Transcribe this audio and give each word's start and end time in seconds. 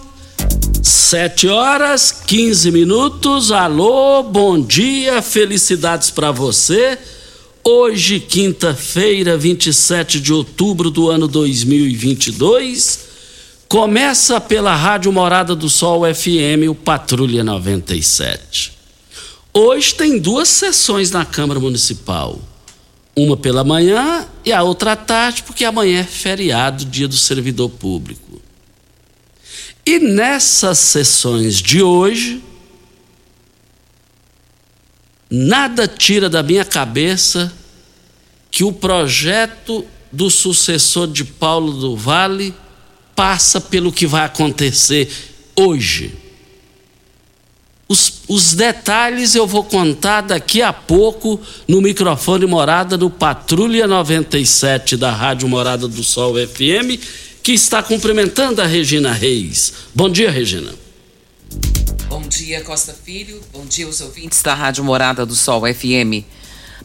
Sete 0.81 1.47
horas, 1.47 2.11
15 2.11 2.71
minutos. 2.71 3.51
Alô, 3.51 4.23
bom 4.23 4.59
dia, 4.59 5.21
felicidades 5.21 6.09
para 6.09 6.31
você. 6.31 6.97
Hoje, 7.63 8.19
quinta-feira, 8.19 9.37
27 9.37 10.19
de 10.19 10.33
outubro 10.33 10.89
do 10.89 11.11
ano 11.11 11.27
2022, 11.27 12.99
começa 13.69 14.41
pela 14.41 14.75
Rádio 14.75 15.11
Morada 15.11 15.55
do 15.55 15.69
Sol 15.69 16.01
FM, 16.01 16.67
o 16.67 16.73
Patrulha 16.73 17.43
97. 17.43 18.73
Hoje 19.53 19.93
tem 19.93 20.17
duas 20.17 20.47
sessões 20.47 21.11
na 21.11 21.23
Câmara 21.23 21.59
Municipal. 21.59 22.39
Uma 23.15 23.37
pela 23.37 23.63
manhã 23.63 24.25
e 24.43 24.51
a 24.51 24.63
outra 24.63 24.93
à 24.93 24.95
tarde, 24.95 25.43
porque 25.43 25.63
amanhã 25.63 25.99
é 25.99 26.03
feriado, 26.03 26.85
dia 26.85 27.07
do 27.07 27.17
servidor 27.17 27.69
público. 27.69 28.40
E 29.85 29.99
nessas 29.99 30.77
sessões 30.77 31.61
de 31.61 31.81
hoje, 31.81 32.43
nada 35.29 35.87
tira 35.87 36.29
da 36.29 36.43
minha 36.43 36.63
cabeça 36.63 37.51
que 38.49 38.63
o 38.63 38.71
projeto 38.71 39.85
do 40.11 40.29
sucessor 40.29 41.07
de 41.07 41.23
Paulo 41.23 41.71
do 41.71 41.95
Vale 41.95 42.53
passa 43.15 43.61
pelo 43.61 43.91
que 43.91 44.05
vai 44.05 44.25
acontecer 44.25 45.09
hoje. 45.55 46.13
Os, 47.87 48.21
os, 48.27 48.53
detalhes 48.53 49.35
eu 49.35 49.45
vou 49.45 49.63
contar 49.63 50.21
daqui 50.21 50.61
a 50.61 50.71
pouco 50.71 51.39
no 51.67 51.81
microfone 51.81 52.45
Morada 52.45 52.97
do 52.97 53.09
Patrulha 53.09 53.85
97 53.85 54.95
da 54.95 55.11
Rádio 55.11 55.49
Morada 55.49 55.89
do 55.89 56.03
Sol 56.03 56.35
FM, 56.35 56.97
que 57.43 57.53
está 57.53 57.81
cumprimentando 57.81 58.61
a 58.61 58.65
Regina 58.65 59.11
Reis. 59.11 59.73
Bom 59.95 60.09
dia, 60.09 60.29
Regina. 60.29 60.73
Bom 62.07 62.21
dia, 62.21 62.61
Costa 62.61 62.93
Filho. 62.93 63.41
Bom 63.51 63.65
dia, 63.65 63.87
os 63.87 64.01
ouvintes 64.01 64.41
da 64.41 64.53
Rádio 64.53 64.83
Morada 64.83 65.25
do 65.25 65.33
Sol 65.33 65.61
FM. 65.61 66.23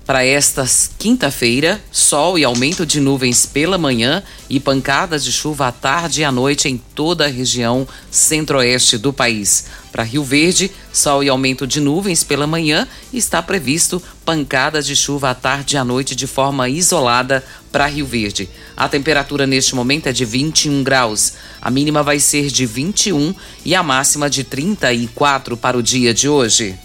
Para 0.06 0.25
esta 0.25 0.65
quinta-feira, 1.00 1.83
sol 1.91 2.39
e 2.39 2.44
aumento 2.44 2.87
de 2.87 3.00
nuvens 3.00 3.44
pela 3.44 3.77
manhã 3.77 4.22
e 4.49 4.61
pancadas 4.61 5.25
de 5.25 5.33
chuva 5.33 5.67
à 5.67 5.72
tarde 5.72 6.21
e 6.21 6.25
à 6.25 6.31
noite 6.31 6.69
em 6.69 6.77
toda 6.77 7.25
a 7.25 7.28
região 7.28 7.89
centro-oeste 8.09 8.99
do 8.99 9.12
país. 9.12 9.66
Para 9.91 10.05
Rio 10.05 10.22
Verde, 10.22 10.71
sol 10.93 11.25
e 11.25 11.28
aumento 11.28 11.66
de 11.66 11.81
nuvens 11.81 12.22
pela 12.22 12.47
manhã 12.47 12.87
e 13.12 13.19
está 13.19 13.43
previsto 13.43 14.00
pancadas 14.25 14.87
de 14.87 14.95
chuva 14.95 15.31
à 15.31 15.34
tarde 15.34 15.75
e 15.75 15.78
à 15.78 15.84
noite 15.84 16.15
de 16.15 16.28
forma 16.28 16.69
isolada 16.69 17.45
para 17.72 17.87
Rio 17.87 18.06
Verde. 18.06 18.49
A 18.77 18.89
temperatura 18.89 19.45
neste 19.45 19.75
momento 19.75 20.06
é 20.06 20.12
de 20.12 20.25
21 20.25 20.84
graus. 20.84 21.33
A 21.61 21.69
mínima 21.69 22.05
vai 22.05 22.21
ser 22.21 22.47
de 22.47 22.65
21 22.65 23.34
e 23.65 23.75
a 23.75 23.83
máxima 23.83 24.31
de 24.31 24.45
34 24.45 25.56
para 25.56 25.77
o 25.77 25.83
dia 25.83 26.15
de 26.15 26.28
hoje. 26.28 26.78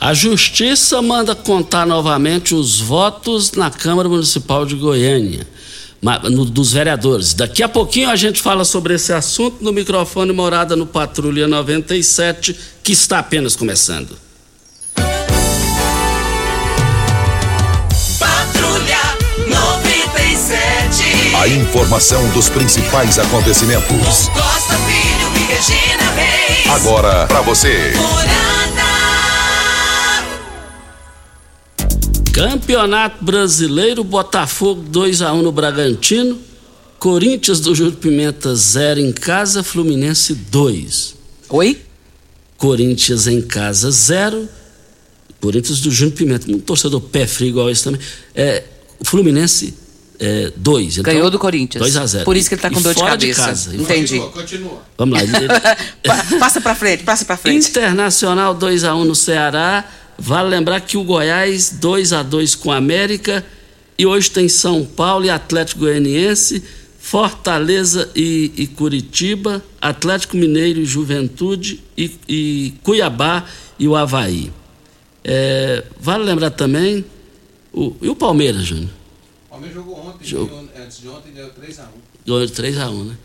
A 0.00 0.14
Justiça 0.14 1.02
manda 1.02 1.34
contar 1.34 1.86
novamente 1.86 2.54
os 2.54 2.80
votos 2.80 3.52
na 3.52 3.70
Câmara 3.70 4.08
Municipal 4.08 4.64
de 4.64 4.74
Goiânia, 4.74 5.46
dos 6.50 6.72
vereadores. 6.72 7.34
Daqui 7.34 7.62
a 7.62 7.68
pouquinho 7.68 8.08
a 8.08 8.16
gente 8.16 8.40
fala 8.40 8.64
sobre 8.64 8.94
esse 8.94 9.12
assunto 9.12 9.62
no 9.62 9.74
microfone 9.74 10.32
Morada 10.32 10.74
no 10.74 10.86
Patrulha 10.86 11.46
97, 11.46 12.58
que 12.82 12.92
está 12.92 13.18
apenas 13.18 13.54
começando. 13.54 14.16
Patrulha 18.18 19.18
97. 19.46 21.36
A 21.36 21.46
informação 21.46 22.26
dos 22.30 22.48
principais 22.48 23.18
acontecimentos. 23.18 24.30
Costa 24.30 24.78
Filho 24.78 25.28
e 25.36 25.40
Regina 25.52 26.10
Reis. 26.12 26.70
Agora 26.70 27.26
para 27.26 27.42
você. 27.42 27.92
Campeonato 32.32 33.24
Brasileiro, 33.24 34.04
Botafogo 34.04 34.82
2 34.82 35.20
a 35.22 35.32
1 35.32 35.42
no 35.42 35.52
Bragantino, 35.52 36.38
Corinthians 36.98 37.60
do 37.60 37.74
Júlio 37.74 37.92
Pimenta 37.94 38.54
0 38.54 39.00
em 39.00 39.12
casa, 39.12 39.62
Fluminense 39.62 40.34
2. 40.34 41.16
Oi? 41.48 41.78
Corinthians 42.56 43.26
em 43.26 43.40
casa 43.42 43.90
0, 43.90 44.48
Corinthians 45.40 45.80
do 45.80 45.90
Júlio 45.90 46.14
Pimenta, 46.14 46.50
um 46.50 46.58
torcedor 46.60 47.00
pé 47.00 47.26
frio 47.26 47.48
igual 47.48 47.70
esse 47.70 47.84
também. 47.84 48.00
É, 48.34 48.62
Fluminense 49.02 49.74
2. 50.56 50.98
É, 50.98 51.00
então, 51.00 51.12
Ganhou 51.12 51.30
do 51.30 51.38
Corinthians. 51.38 51.80
2 51.82 51.96
a 51.96 52.06
0. 52.06 52.24
Por 52.24 52.36
isso 52.36 52.48
que 52.48 52.54
ele 52.54 52.58
está 52.58 52.70
com 52.70 52.78
E 52.78 52.82
dor 52.82 52.94
de 52.94 53.00
fora 53.00 53.12
cabeça. 53.12 53.42
casa. 53.44 53.74
E 53.74 53.80
Entendi. 53.80 54.18
Continua, 54.20 54.30
continua. 54.30 54.82
Vamos 54.98 55.18
lá. 55.18 55.24
Pa- 56.06 56.38
passa 56.38 56.60
para 56.60 56.74
frente, 56.74 57.02
passa 57.02 57.24
para 57.24 57.36
frente. 57.38 57.68
Internacional 57.68 58.54
2 58.54 58.84
a 58.84 58.94
1 58.94 59.04
no 59.04 59.14
Ceará. 59.14 59.84
Vale 60.22 60.50
lembrar 60.50 60.80
que 60.82 60.98
o 60.98 61.02
Goiás 61.04 61.70
2 61.80 62.12
a 62.12 62.22
2 62.22 62.54
com 62.54 62.70
a 62.70 62.76
América 62.76 63.44
e 63.96 64.04
hoje 64.04 64.30
tem 64.30 64.48
São 64.48 64.84
Paulo 64.84 65.24
e 65.24 65.30
Atlético 65.30 65.80
Goianiense, 65.80 66.62
Fortaleza 66.98 68.10
e, 68.14 68.52
e 68.54 68.66
Curitiba, 68.66 69.64
Atlético 69.80 70.36
Mineiro 70.36 70.80
e 70.80 70.84
Juventude 70.84 71.82
e, 71.96 72.10
e 72.28 72.74
Cuiabá 72.82 73.46
e 73.78 73.88
o 73.88 73.96
Havaí. 73.96 74.52
É, 75.24 75.84
vale 75.98 76.24
lembrar 76.24 76.50
também 76.50 77.04
o, 77.72 77.96
e 78.02 78.08
o 78.08 78.14
Palmeiras, 78.14 78.62
Júnior. 78.64 78.90
O 79.46 79.50
Palmeiras 79.50 79.74
jogou 79.76 79.98
ontem, 80.06 80.26
Jogo. 80.26 80.46
ganhou- 80.46 80.68
antes 80.84 81.00
de 81.00 81.08
ontem 81.08 81.32
deu 81.32 81.48
3x1. 81.50 81.84
Ganhou 82.26 82.46
de 82.46 82.52
3 82.52 82.78
a 82.78 82.90
1 82.90 83.04
né? 83.04 83.16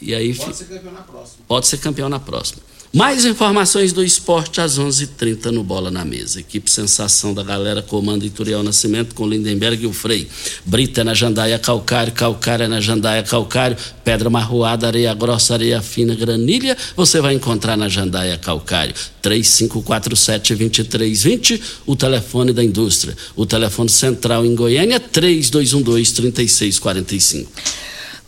E 0.00 0.14
aí 0.14 0.34
Pode 0.34 0.56
ser 0.56 0.64
campeão 0.64 0.92
na 0.92 1.02
próxima. 1.02 1.44
pode 1.46 1.66
ser 1.66 1.76
campeão 1.78 2.08
na 2.08 2.18
próxima. 2.18 2.62
Mais 2.94 3.24
informações 3.24 3.90
do 3.90 4.04
esporte 4.04 4.60
às 4.60 4.78
11:30 4.78 5.04
h 5.04 5.12
30 5.16 5.50
no 5.50 5.64
Bola 5.64 5.90
na 5.90 6.04
Mesa. 6.04 6.40
Equipe 6.40 6.70
Sensação 6.70 7.32
da 7.32 7.42
galera 7.42 7.80
comanda 7.80 8.26
Ituriel 8.26 8.62
Nascimento 8.62 9.14
com 9.14 9.26
Lindenberg 9.26 9.82
e 9.82 9.86
o 9.86 9.94
Frei. 9.94 10.28
Brita 10.62 11.00
é 11.00 11.04
na 11.04 11.14
Jandaia 11.14 11.58
Calcário, 11.58 12.12
Calcário 12.12 12.64
é 12.64 12.68
na 12.68 12.82
Jandaia 12.82 13.22
Calcário, 13.22 13.78
Pedra 14.04 14.28
Marroada, 14.28 14.88
Areia 14.88 15.14
Grossa, 15.14 15.54
Areia 15.54 15.80
Fina, 15.80 16.14
Granilha, 16.14 16.76
você 16.94 17.18
vai 17.18 17.32
encontrar 17.32 17.78
na 17.78 17.88
Jandaia 17.88 18.36
Calcário. 18.36 18.94
3547-2320, 19.22 21.62
o 21.86 21.96
telefone 21.96 22.52
da 22.52 22.62
indústria. 22.62 23.16
O 23.34 23.46
telefone 23.46 23.88
central 23.88 24.44
em 24.44 24.54
Goiânia, 24.54 25.00
3212-3645. 25.00 27.46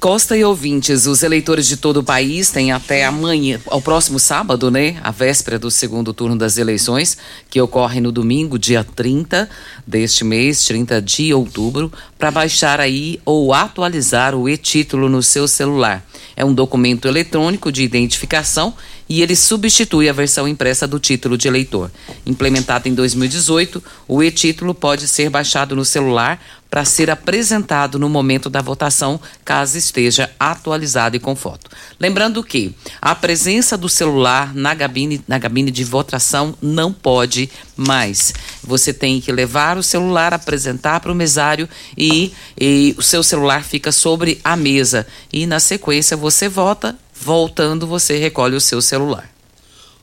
Costa 0.05 0.37
e 0.37 0.45
ouvintes, 0.45 1.07
os 1.07 1.23
eleitores 1.23 1.67
de 1.67 1.79
todo 1.79 2.01
o 2.01 2.05
país 2.05 2.51
têm 2.51 2.73
até 2.73 3.07
amanhã, 3.07 3.59
ao 3.69 3.81
próximo 3.81 4.19
sábado, 4.19 4.71
né? 4.71 4.99
A 5.03 5.11
véspera 5.11 5.59
do 5.59 5.71
segundo 5.71 6.13
turno 6.13 6.37
das 6.37 6.59
eleições, 6.59 7.17
que 7.49 7.59
ocorre 7.59 8.03
no 8.03 8.13
domingo, 8.13 8.59
dia 8.59 8.85
30 8.85 9.49
deste 9.87 10.23
mês, 10.23 10.63
30 10.67 11.01
de 11.01 11.33
outubro, 11.33 11.91
para 12.19 12.31
baixar 12.31 12.81
aí 12.81 13.19
ou 13.25 13.55
atualizar 13.55 14.35
o 14.35 14.47
e-título 14.47 15.09
no 15.09 15.23
seu 15.23 15.49
celular. 15.49 16.05
É 16.37 16.45
um 16.45 16.53
documento 16.53 17.09
eletrônico 17.09 17.73
de 17.73 17.83
identificação 17.83 18.75
e 19.09 19.23
ele 19.23 19.35
substitui 19.35 20.09
a 20.09 20.13
versão 20.13 20.47
impressa 20.47 20.87
do 20.87 20.99
título 20.99 21.39
de 21.39 21.49
eleitor. 21.49 21.91
Implementado 22.27 22.91
em 22.91 22.95
2018, 22.95 23.83
o 24.07 24.23
e-título 24.23 24.75
pode 24.75 25.09
ser 25.09 25.31
baixado 25.31 25.75
no 25.75 25.85
celular 25.85 26.39
para 26.75 26.85
ser 26.85 27.09
apresentado 27.09 28.01
no 28.01 28.09
momento 28.09 28.51
da 28.51 28.61
votação, 28.61 29.21
caso 29.45 29.79
esteja 29.79 30.29
atualizado 30.41 31.15
e 31.15 31.21
com 31.21 31.37
foto. 31.37 31.71
Lembrando 32.01 32.43
que 32.43 32.75
a 33.01 33.15
presença 33.15 33.79
do 33.79 33.89
celular 33.89 34.53
na 34.53 34.75
cabine, 34.75 35.23
na 35.29 35.39
cabine 35.39 35.71
de 35.71 35.85
votação 35.85 36.53
não 36.61 36.93
pode 36.93 37.49
mais. 37.77 38.35
Você 38.61 38.93
tem 38.93 39.21
que 39.21 39.31
levar 39.31 39.79
o 39.79 39.85
celular, 39.85 40.35
apresentar 40.35 40.99
para 40.99 41.13
o 41.13 41.15
mesário 41.15 41.69
e, 41.97 42.33
e 42.61 42.93
o 42.99 43.03
seu 43.03 43.23
celular 43.23 43.63
fica 43.63 43.93
sobre 43.93 44.41
a 44.43 44.57
mesa. 44.57 45.07
E 45.33 45.47
na 45.47 45.61
sequência 45.61 46.17
você 46.17 46.49
vota, 46.49 46.99
voltando 47.15 47.87
você 47.87 48.19
recolhe 48.19 48.57
o 48.57 48.61
seu 48.61 48.83
celular. 48.83 49.31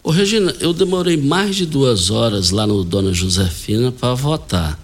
Ô 0.02 0.10
Regina, 0.10 0.56
eu 0.62 0.72
demorei 0.72 1.18
mais 1.18 1.54
de 1.54 1.66
duas 1.66 2.10
horas 2.10 2.50
lá 2.50 2.66
no 2.66 2.82
Dona 2.82 3.12
Josefina 3.12 3.92
para 3.92 4.14
votar. 4.14 4.80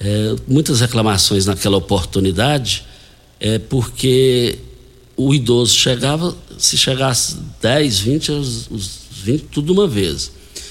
É, 0.00 0.36
muitas 0.46 0.80
reclamações 0.80 1.46
naquela 1.46 1.76
oportunidade, 1.76 2.84
é 3.40 3.58
porque 3.58 4.58
o 5.16 5.34
idoso 5.34 5.74
chegava, 5.74 6.36
se 6.56 6.78
chegasse 6.78 7.36
10, 7.60 7.98
20, 7.98 8.32
os, 8.32 8.70
os 8.70 8.90
20, 9.10 9.42
tudo 9.44 9.66
de 9.66 9.72
uma 9.72 9.88
vez. 9.88 10.30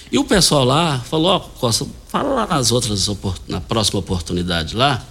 E 0.10 0.18
o 0.18 0.24
pessoal 0.24 0.64
lá 0.64 1.00
falou, 1.00 1.32
ó, 1.32 1.38
oh, 1.38 1.60
Costa, 1.60 1.86
fala 2.08 2.34
lá 2.34 2.48
nas 2.48 2.72
outras, 2.72 3.10
na 3.48 3.60
próxima 3.60 4.00
oportunidade 4.00 4.76
lá, 4.76 5.06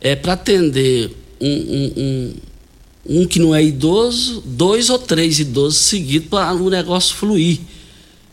é 0.00 0.14
para 0.14 0.34
atender 0.34 1.16
um, 1.40 1.48
um, 1.48 1.92
um, 1.96 3.20
um, 3.20 3.26
que 3.26 3.38
não 3.38 3.54
é 3.54 3.64
idoso, 3.64 4.42
dois 4.44 4.90
ou 4.90 4.98
três 4.98 5.38
idosos 5.38 5.78
seguidos 5.78 6.28
para 6.28 6.54
o 6.54 6.68
negócio 6.68 7.16
fluir. 7.16 7.60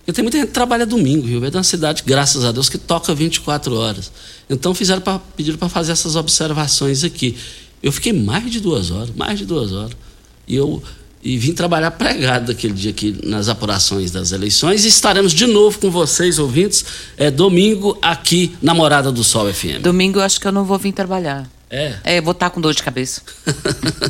Porque 0.06 0.14
tem 0.14 0.24
muita 0.24 0.38
gente 0.38 0.50
que 0.50 0.54
trabalha 0.54 0.86
domingo, 0.86 1.26
Rio 1.26 1.42
Verde 1.42 1.56
é 1.56 1.58
uma 1.58 1.64
cidade, 1.64 2.04
graças 2.06 2.46
a 2.46 2.52
Deus, 2.52 2.70
que 2.70 2.78
toca 2.78 3.14
24 3.16 3.76
horas. 3.76 4.12
Então 4.48 4.76
fizeram 4.76 5.02
pra, 5.02 5.18
pediram 5.18 5.58
para 5.58 5.68
fazer 5.68 5.94
essas 5.94 6.16
observações 6.16 7.04
aqui. 7.04 7.36
Eu 7.82 7.92
fiquei 7.92 8.14
mais 8.14 8.52
de 8.52 8.60
duas 8.60 8.92
horas, 8.92 9.10
mais 9.16 9.40
de 9.40 9.48
duas 9.48 9.72
horas. 9.72 9.98
E 10.48 10.56
eu 10.56 10.82
e 11.24 11.40
vim 11.40 11.54
trabalhar 11.54 11.90
pregado 11.90 12.52
aquele 12.52 12.76
dia 12.76 12.92
aqui 12.92 13.20
nas 13.24 13.50
apurações 13.50 14.12
das 14.12 14.32
eleições 14.32 14.86
e 14.86 14.90
estaremos 14.90 15.34
de 15.34 15.48
novo 15.48 15.80
com 15.80 15.90
vocês, 15.90 16.38
ouvintes, 16.38 16.86
é, 17.18 17.32
domingo 17.32 17.98
aqui 18.00 18.56
na 18.62 18.76
Morada 18.76 19.12
do 19.12 19.24
Sol 19.24 19.52
FM. 19.52 19.82
Domingo 19.82 20.20
eu 20.20 20.24
acho 20.24 20.40
que 20.40 20.46
eu 20.46 20.52
não 20.52 20.66
vou 20.66 20.78
vir 20.78 20.92
trabalhar. 20.92 21.50
É? 21.68 21.96
É, 22.04 22.22
vou 22.22 22.32
estar 22.32 22.52
com 22.52 22.62
dor 22.62 22.76
de 22.76 22.84
cabeça. 22.84 23.24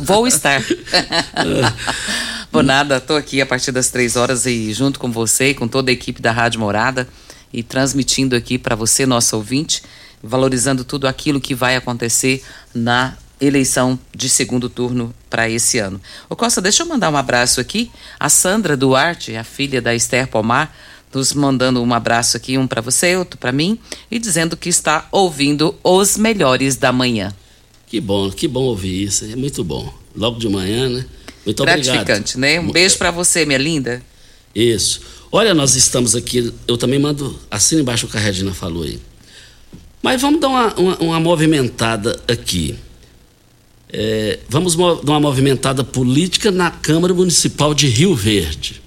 vou 0.02 0.28
estar. 0.28 0.62
Por 2.56 2.64
nada, 2.64 2.96
estou 2.96 3.18
aqui 3.18 3.42
a 3.42 3.46
partir 3.46 3.74
das 3.74 3.90
três 3.90 4.16
horas 4.16 4.46
e 4.46 4.72
junto 4.72 4.98
com 4.98 5.12
você 5.12 5.50
e 5.50 5.54
com 5.54 5.68
toda 5.68 5.92
a 5.92 5.94
equipe 5.94 6.22
da 6.22 6.32
Rádio 6.32 6.62
Morada 6.62 7.06
e 7.52 7.62
transmitindo 7.62 8.34
aqui 8.34 8.58
para 8.58 8.78
você, 8.78 9.06
nosso 9.06 9.36
ouvinte, 9.36 9.84
valorizando 10.24 10.86
tudo 10.86 11.06
aquilo 11.06 11.42
que 11.42 11.54
vai 11.54 11.76
acontecer 11.76 12.42
na 12.74 13.18
eleição 13.42 14.00
de 14.16 14.30
segundo 14.30 14.70
turno 14.70 15.14
para 15.30 15.50
esse 15.50 15.80
ano. 15.80 16.00
Ô 16.30 16.36
Costa, 16.38 16.62
deixa 16.62 16.84
eu 16.84 16.88
mandar 16.88 17.10
um 17.10 17.18
abraço 17.18 17.60
aqui. 17.60 17.92
A 18.18 18.30
Sandra 18.30 18.78
Duarte, 18.78 19.36
a 19.36 19.44
filha 19.44 19.82
da 19.82 19.94
Esther 19.94 20.26
Pomar, 20.30 20.74
nos 21.14 21.34
mandando 21.34 21.84
um 21.84 21.94
abraço 21.94 22.38
aqui, 22.38 22.58
um 22.58 22.68
para 22.68 22.80
você, 22.80 23.18
outro 23.18 23.38
para 23.38 23.52
mim, 23.52 23.78
e 24.10 24.18
dizendo 24.18 24.56
que 24.56 24.70
está 24.70 25.10
ouvindo 25.12 25.76
os 25.84 26.16
melhores 26.16 26.78
da 26.78 26.94
manhã. 26.94 27.36
Que 27.86 28.00
bom, 28.00 28.32
que 28.32 28.48
bom 28.48 28.64
ouvir 28.64 29.04
isso. 29.04 29.26
É 29.26 29.36
muito 29.36 29.62
bom. 29.62 29.94
Logo 30.16 30.40
de 30.40 30.48
manhã, 30.48 30.88
né? 30.88 31.06
Muito 31.46 31.64
Gratificante, 31.64 32.36
obrigado. 32.36 32.38
né? 32.38 32.60
Um 32.60 32.72
beijo 32.72 32.98
para 32.98 33.12
você, 33.12 33.46
minha 33.46 33.60
linda. 33.60 34.02
Isso. 34.54 35.02
Olha, 35.32 35.54
nós 35.54 35.76
estamos 35.76 36.16
aqui. 36.16 36.54
Eu 36.68 36.78
também 36.78 36.98
mando. 36.98 37.38
Assina 37.52 37.82
embaixo 37.82 38.06
o 38.06 38.10
que 38.10 38.18
a 38.18 38.20
Regina 38.20 38.54
falou 38.54 38.84
aí. 38.84 39.00
Mas 40.02 40.22
vamos 40.22 40.40
dar 40.40 40.48
uma, 40.48 40.74
uma, 40.76 40.98
uma 40.98 41.20
movimentada 41.20 42.20
aqui. 42.28 42.76
É, 43.92 44.40
vamos 44.50 44.76
dar 44.76 45.12
uma 45.12 45.20
movimentada 45.20 45.84
política 45.84 46.52
na 46.52 46.72
Câmara 46.72 47.14
Municipal 47.14 47.74
de 47.74 47.88
Rio 47.88 48.16
Verde. 48.16 48.82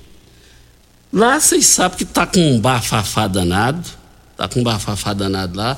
Lá 1.13 1.39
vocês 1.39 1.67
sabem 1.67 1.99
que 1.99 2.05
está 2.05 2.27
com 2.27 2.41
um 2.41 2.61
bafafá 2.61 3.27
danado. 3.27 3.89
Está 4.33 4.49
com 4.49 4.61
um 4.61 4.63
bafafá 4.65 5.13
danado 5.13 5.57
lá. 5.57 5.77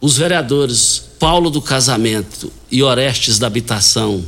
Os 0.00 0.16
vereadores 0.16 1.04
Paulo 1.18 1.48
do 1.50 1.62
Casamento 1.62 2.52
e 2.70 2.82
Orestes 2.82 3.38
da 3.38 3.46
Habitação 3.46 4.24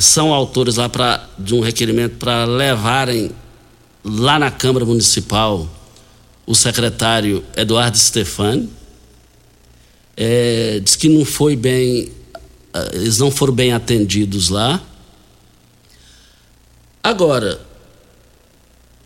são 0.00 0.34
autores 0.34 0.76
lá 0.76 0.88
pra, 0.88 1.26
de 1.38 1.54
um 1.54 1.60
requerimento 1.60 2.16
para 2.16 2.44
levarem 2.44 3.30
lá 4.04 4.38
na 4.38 4.50
Câmara 4.50 4.84
Municipal 4.84 5.66
o 6.46 6.54
secretário 6.54 7.44
Eduardo 7.56 7.96
Stefani. 7.96 8.68
É, 10.16 10.80
diz 10.80 10.96
que 10.96 11.08
não 11.08 11.24
foi 11.24 11.56
bem, 11.56 12.10
ah, 12.72 12.90
eles 12.92 13.18
não 13.18 13.30
foram 13.30 13.54
bem 13.54 13.72
atendidos 13.72 14.48
lá. 14.48 14.80
Agora, 17.02 17.60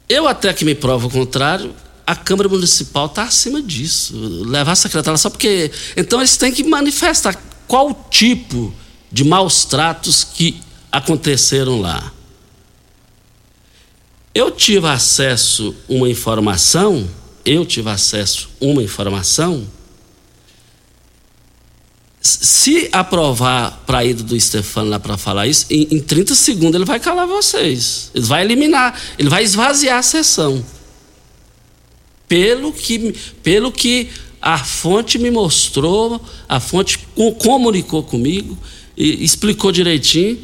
eu 0.09 0.27
até 0.27 0.53
que 0.53 0.65
me 0.65 0.75
provo 0.75 1.07
o 1.07 1.11
contrário, 1.11 1.75
a 2.07 2.17
Câmara 2.17 2.49
Municipal 2.49 3.07
está 3.07 3.25
acima 3.25 3.63
disso. 3.63 4.17
Levar 4.17 4.73
a 4.73 4.77
secretária 4.77 5.17
só 5.17 5.31
porque. 5.31 5.71
Então 5.97 6.19
eles 6.19 6.37
têm 6.37 6.53
que 6.53 6.65
manifestar 6.65 7.41
qual 7.69 8.09
tipo 8.11 8.75
de 9.11 9.25
maus 9.25 9.65
tratos 9.65 10.25
que 10.25 10.61
aconteceram 10.93 11.81
lá. 11.81 12.13
Eu 14.35 14.51
tive 14.51 14.87
acesso 14.87 15.75
a 15.89 15.93
uma 15.93 16.09
informação, 16.09 17.09
eu 17.45 17.67
tive 17.67 17.91
acesso 17.91 18.51
a 18.61 18.65
uma 18.65 18.83
informação. 18.83 19.67
Se 22.21 22.89
aprovar 22.93 23.83
para 23.85 24.05
ida 24.05 24.23
do 24.23 24.39
Stefano 24.39 24.91
lá 24.91 25.01
para 25.01 25.19
falar 25.19 25.49
isso, 25.49 25.67
em, 25.69 25.89
em 25.91 26.01
30 26.01 26.35
segundos 26.35 26.77
ele 26.77 26.85
vai 26.85 27.01
calar 27.01 27.27
vocês. 27.27 28.11
Ele 28.15 28.25
vai 28.25 28.45
eliminar, 28.45 29.01
ele 29.19 29.29
vai 29.29 29.43
esvaziar 29.43 29.99
a 29.99 30.03
sessão 30.03 30.65
pelo 32.33 32.73
que, 32.73 33.15
pelo 33.43 33.71
que 33.71 34.09
a 34.41 34.57
fonte 34.57 35.19
me 35.19 35.31
mostrou, 35.31 36.19
a 36.49 36.59
fonte 36.59 36.99
comunicou 37.39 38.03
comigo, 38.03 38.57
e 38.97 39.23
explicou 39.23 39.71
direitinho. 39.71 40.39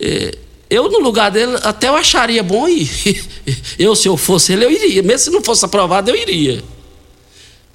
É, 0.00 0.36
eu, 0.70 0.90
no 0.90 0.98
lugar 0.98 1.30
dele, 1.30 1.58
até 1.62 1.88
eu 1.88 1.96
acharia 1.96 2.42
bom 2.42 2.68
ir. 2.68 2.88
Eu, 3.78 3.94
se 3.94 4.08
eu 4.08 4.16
fosse 4.16 4.52
ele, 4.52 4.64
eu 4.64 4.70
iria. 4.70 5.02
Mesmo 5.02 5.18
se 5.18 5.30
não 5.30 5.42
fosse 5.42 5.64
aprovado, 5.64 6.10
eu 6.10 6.16
iria. 6.16 6.62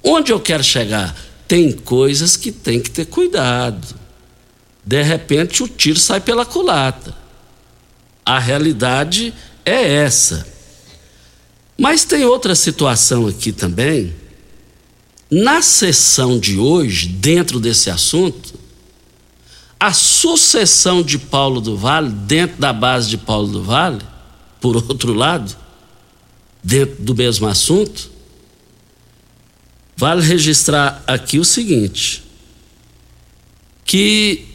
Onde 0.02 0.30
eu 0.30 0.38
quero 0.38 0.62
chegar? 0.62 1.16
Tem 1.48 1.72
coisas 1.72 2.36
que 2.36 2.52
tem 2.52 2.78
que 2.78 2.90
ter 2.90 3.06
cuidado. 3.06 3.96
De 4.84 5.02
repente, 5.02 5.62
o 5.62 5.68
tiro 5.68 5.98
sai 5.98 6.20
pela 6.20 6.44
culata. 6.44 7.16
A 8.24 8.38
realidade 8.38 9.32
é 9.64 9.94
essa. 9.94 10.46
Mas 11.76 12.04
tem 12.04 12.24
outra 12.24 12.54
situação 12.54 13.26
aqui 13.26 13.50
também. 13.50 14.14
Na 15.30 15.62
sessão 15.62 16.38
de 16.38 16.58
hoje, 16.58 17.08
dentro 17.08 17.58
desse 17.58 17.88
assunto, 17.88 18.54
a 19.78 19.92
sucessão 19.92 21.02
de 21.02 21.18
Paulo 21.18 21.60
do 21.60 21.76
Vale, 21.76 22.08
dentro 22.10 22.58
da 22.58 22.72
base 22.72 23.08
de 23.10 23.18
Paulo 23.18 23.48
do 23.48 23.62
Vale, 23.62 24.00
por 24.60 24.76
outro 24.76 25.12
lado, 25.12 25.54
dentro 26.62 27.02
do 27.02 27.14
mesmo 27.14 27.46
assunto, 27.46 28.10
vale 29.96 30.22
registrar 30.22 31.02
aqui 31.06 31.38
o 31.38 31.44
seguinte: 31.44 32.22
que 33.84 34.46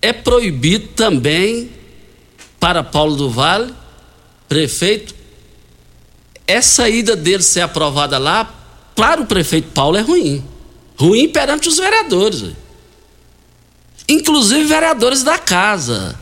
é 0.00 0.12
proibido 0.12 0.88
também 0.88 1.70
para 2.60 2.84
Paulo 2.84 3.16
do 3.16 3.28
Vale, 3.28 3.74
prefeito, 4.48 5.14
essa 6.46 6.88
ida 6.88 7.16
dele 7.16 7.42
ser 7.42 7.62
aprovada 7.62 8.18
lá, 8.18 8.44
para 8.94 9.20
o 9.20 9.26
prefeito 9.26 9.72
Paulo 9.72 9.96
é 9.96 10.00
ruim. 10.00 10.44
Ruim 10.96 11.28
perante 11.28 11.68
os 11.68 11.76
vereadores. 11.76 12.44
Inclusive 14.08 14.64
vereadores 14.64 15.22
da 15.22 15.38
casa, 15.38 16.18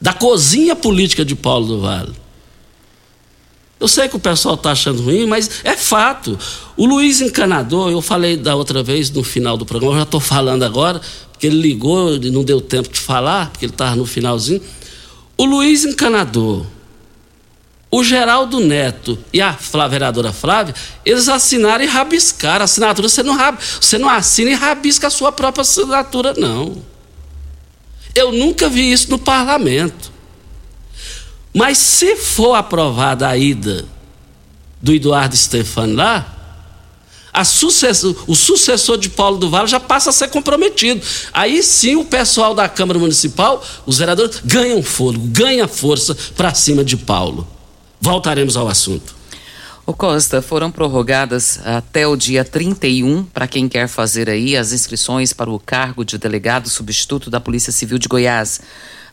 da 0.00 0.12
cozinha 0.12 0.76
política 0.76 1.24
de 1.24 1.34
Paulo 1.34 1.66
do 1.66 1.80
Vale. 1.80 2.14
Eu 3.80 3.86
sei 3.86 4.08
que 4.08 4.16
o 4.16 4.20
pessoal 4.20 4.54
está 4.56 4.72
achando 4.72 5.02
ruim, 5.02 5.26
mas 5.26 5.62
é 5.62 5.76
fato. 5.76 6.36
O 6.76 6.84
Luiz 6.84 7.20
Encanador, 7.20 7.90
eu 7.90 8.02
falei 8.02 8.36
da 8.36 8.56
outra 8.56 8.82
vez 8.82 9.10
no 9.10 9.22
final 9.22 9.56
do 9.56 9.64
programa, 9.64 9.94
eu 9.94 9.98
já 9.98 10.02
estou 10.02 10.20
falando 10.20 10.64
agora, 10.64 11.00
que 11.38 11.46
ele 11.46 11.60
ligou 11.60 12.16
e 12.16 12.30
não 12.30 12.42
deu 12.42 12.60
tempo 12.60 12.88
de 12.88 12.98
falar, 12.98 13.50
porque 13.50 13.64
ele 13.64 13.72
estava 13.72 13.94
no 13.94 14.04
finalzinho. 14.04 14.60
O 15.36 15.44
Luiz 15.44 15.84
Encanador, 15.84 16.66
o 17.88 18.02
Geraldo 18.02 18.58
Neto 18.58 19.16
e 19.32 19.40
a 19.40 19.56
vereadora 19.88 20.32
Flávia, 20.32 20.74
eles 21.04 21.28
assinaram 21.28 21.84
e 21.84 21.86
rabiscaram. 21.86 22.62
A 22.62 22.64
assinatura 22.64 23.08
você 23.08 23.22
não, 23.22 23.36
você 23.80 23.96
não 23.96 24.08
assina 24.08 24.50
e 24.50 24.54
rabisca 24.54 25.06
a 25.06 25.10
sua 25.10 25.30
própria 25.30 25.62
assinatura, 25.62 26.34
não. 26.36 26.82
Eu 28.18 28.32
nunca 28.32 28.68
vi 28.68 28.90
isso 28.90 29.10
no 29.10 29.18
parlamento. 29.18 30.10
Mas 31.54 31.78
se 31.78 32.16
for 32.16 32.54
aprovada 32.54 33.28
a 33.28 33.36
ida 33.36 33.84
do 34.82 34.92
Eduardo 34.92 35.36
Stefani 35.36 35.94
lá, 35.94 36.34
sucessor, 37.44 38.16
o 38.26 38.34
sucessor 38.34 38.98
de 38.98 39.08
Paulo 39.08 39.38
do 39.38 39.48
Vale 39.48 39.68
já 39.68 39.78
passa 39.78 40.10
a 40.10 40.12
ser 40.12 40.28
comprometido. 40.28 41.00
Aí 41.32 41.62
sim 41.62 41.94
o 41.94 42.04
pessoal 42.04 42.54
da 42.54 42.68
Câmara 42.68 42.98
Municipal, 42.98 43.64
os 43.86 43.98
vereadores, 43.98 44.40
ganham 44.44 44.82
fôlego, 44.82 45.26
ganham 45.28 45.68
força 45.68 46.16
para 46.36 46.52
cima 46.54 46.84
de 46.84 46.96
Paulo. 46.96 47.46
Voltaremos 48.00 48.56
ao 48.56 48.68
assunto. 48.68 49.17
O 49.88 49.94
Costa, 49.94 50.42
foram 50.42 50.70
prorrogadas 50.70 51.60
até 51.64 52.06
o 52.06 52.14
dia 52.14 52.44
31 52.44 53.24
para 53.24 53.48
quem 53.48 53.66
quer 53.66 53.88
fazer 53.88 54.28
aí 54.28 54.54
as 54.54 54.70
inscrições 54.70 55.32
para 55.32 55.48
o 55.48 55.58
cargo 55.58 56.04
de 56.04 56.18
delegado 56.18 56.68
substituto 56.68 57.30
da 57.30 57.40
Polícia 57.40 57.72
Civil 57.72 57.96
de 57.96 58.06
Goiás. 58.06 58.60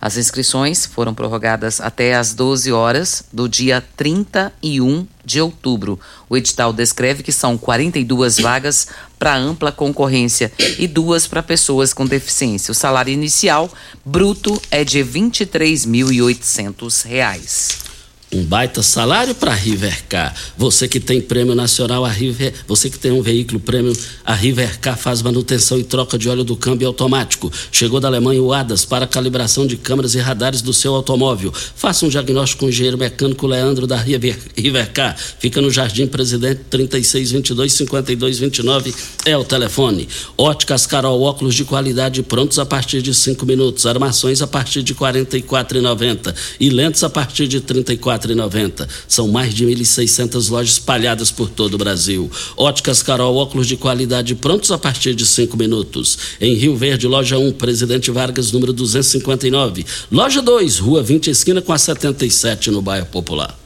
As 0.02 0.18
inscrições 0.18 0.86
foram 0.86 1.14
prorrogadas 1.14 1.80
até 1.80 2.14
às 2.14 2.34
12 2.34 2.74
horas 2.74 3.24
do 3.32 3.48
dia 3.48 3.82
31 3.96 5.08
de 5.24 5.40
outubro. 5.40 5.98
O 6.28 6.36
edital 6.36 6.74
descreve 6.74 7.24
que 7.24 7.32
são 7.32 7.58
42 7.58 8.42
vagas 8.42 8.90
para 9.18 9.34
ampla 9.34 9.72
concorrência 9.72 10.52
e 10.78 10.90
duas 10.90 11.26
para 11.26 11.42
pessoas 11.42 11.94
com 11.94 12.06
deficiência. 12.06 12.74
O 12.74 12.76
salário 12.76 13.14
inicial 13.14 13.72
bruto 14.04 14.62
é 14.70 14.84
de 14.84 15.02
R$ 15.02 15.22
23.800 15.22 17.95
um 18.36 18.44
baita 18.44 18.84
salário 18.84 19.34
para 19.34 19.52
a 19.52 19.56
Rivercar. 19.56 20.36
Você 20.58 20.90
que 20.90 21.00
tem 21.00 21.22
prêmio 21.22 21.56
nacional, 21.56 22.04
a 22.04 22.10
River, 22.10 22.54
você 22.68 22.90
que 22.90 23.00
tem 23.00 23.12
um 23.12 23.22
veículo 23.22 23.62
prêmio, 23.62 23.96
a 24.26 24.34
Rivercar 24.34 24.98
faz 24.98 25.22
manutenção 25.22 25.80
e 25.80 25.84
troca 25.84 26.18
de 26.18 26.28
óleo 26.28 26.44
do 26.44 26.56
câmbio 26.56 26.88
automático. 26.88 27.52
Chegou 27.72 28.00
da 28.00 28.10
Alemanha 28.10 28.42
o 28.42 28.52
ADAS 28.52 28.84
para 28.84 29.08
calibração 29.08 29.66
de 29.66 29.78
câmeras 29.78 30.16
e 30.16 30.20
radares 30.20 30.62
do 30.62 30.74
seu 30.74 30.94
automóvel. 30.94 31.54
Faça 31.54 32.06
um 32.06 32.10
diagnóstico 32.10 32.62
com 32.62 32.66
o 32.66 32.70
engenheiro 32.70 32.98
mecânico 32.98 33.48
Leandro 33.48 33.88
da 33.88 33.96
River, 33.96 34.38
Rivercar. 34.58 35.16
Fica 35.40 35.62
no 35.62 35.72
Jardim 35.72 36.08
Presidente 36.08 36.62
3622 36.70 37.72
5229 37.72 38.94
é 39.26 39.38
o 39.38 39.46
telefone. 39.46 40.10
Óticas 40.38 40.86
Carol, 40.86 41.22
óculos 41.22 41.56
de 41.56 41.64
qualidade 41.64 42.22
prontos 42.22 42.60
a 42.60 42.66
partir 42.66 43.02
de 43.02 43.14
5 43.14 43.46
minutos. 43.46 43.86
Armações 43.86 44.42
a 44.42 44.48
partir 44.48 44.84
de 44.84 44.92
R$ 44.92 45.00
44,90 45.00 46.36
e 46.60 46.70
lentes 46.70 47.04
a 47.04 47.10
partir 47.10 47.48
de 47.48 47.58
R$ 47.58 47.64
34 47.64 48.25
4,90. 48.26 48.88
São 49.08 49.28
mais 49.28 49.54
de 49.54 49.66
1.600 49.66 50.50
lojas 50.50 50.74
espalhadas 50.74 51.32
por 51.32 51.50
todo 51.50 51.76
o 51.76 51.78
Brasil. 51.78 52.30
Óticas 52.58 53.04
Carol, 53.04 53.36
óculos 53.36 53.68
de 53.68 53.78
qualidade 53.78 54.36
prontos 54.36 54.72
a 54.72 54.78
partir 54.78 55.14
de 55.14 55.26
cinco 55.26 55.58
minutos. 55.58 56.18
Em 56.40 56.54
Rio 56.54 56.76
Verde, 56.76 57.08
loja 57.08 57.38
1, 57.38 57.52
Presidente 57.54 58.12
Vargas, 58.12 58.52
número 58.52 58.74
259. 58.74 59.86
Loja 60.12 60.42
2, 60.42 60.80
Rua 60.80 61.04
20, 61.04 61.30
esquina 61.30 61.62
com 61.62 61.74
a 61.74 61.78
77, 61.78 62.72
no 62.72 62.82
bairro 62.82 63.06
Popular. 63.08 63.58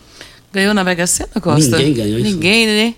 Ganhou 0.52 0.74
na 0.74 0.84
Mega 0.84 1.06
Sena, 1.06 1.30
Costa? 1.42 1.78
Ninguém 1.78 1.94
ganhou 1.94 2.20
isso. 2.20 2.30
Ninguém, 2.30 2.66
né? 2.66 2.96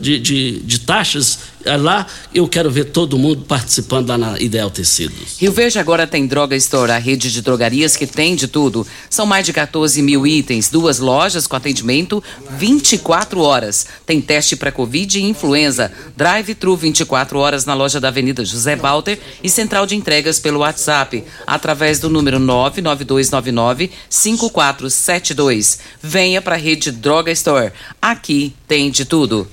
de, 0.00 0.18
de, 0.18 0.60
de 0.60 0.80
taxas 0.80 1.51
lá 1.66 2.06
eu 2.34 2.46
quero 2.48 2.70
ver 2.70 2.86
todo 2.86 3.18
mundo 3.18 3.44
participando 3.46 4.08
lá 4.08 4.18
na 4.18 4.40
Ideal 4.40 4.70
Tecidos. 4.70 5.38
Rio 5.38 5.52
Verde 5.52 5.78
agora 5.78 6.06
tem 6.06 6.26
Droga 6.26 6.56
Store, 6.56 6.92
a 6.92 6.98
rede 6.98 7.30
de 7.30 7.42
drogarias 7.42 7.96
que 7.96 8.06
tem 8.06 8.34
de 8.34 8.48
tudo. 8.48 8.86
São 9.08 9.26
mais 9.26 9.46
de 9.46 9.52
14 9.52 10.00
mil 10.02 10.26
itens, 10.26 10.68
duas 10.68 10.98
lojas 10.98 11.46
com 11.46 11.56
atendimento 11.56 12.22
24 12.50 13.40
horas. 13.40 13.86
Tem 14.06 14.20
teste 14.20 14.56
para 14.56 14.72
Covid 14.72 15.18
e 15.18 15.22
influenza. 15.22 15.92
Drive-thru 16.16 16.76
24 16.76 17.38
horas 17.38 17.64
na 17.64 17.74
loja 17.74 18.00
da 18.00 18.08
Avenida 18.08 18.44
José 18.44 18.76
Balter 18.76 19.18
e 19.42 19.48
central 19.48 19.86
de 19.86 19.96
entregas 19.96 20.38
pelo 20.38 20.60
WhatsApp, 20.60 21.24
através 21.46 21.98
do 21.98 22.08
número 22.08 22.38
99299 22.38 23.90
5472. 24.08 25.78
Venha 26.02 26.42
para 26.42 26.56
a 26.56 26.58
rede 26.58 26.90
Droga 26.90 27.30
Store. 27.32 27.72
Aqui 28.00 28.54
tem 28.66 28.90
de 28.90 29.04
tudo. 29.04 29.48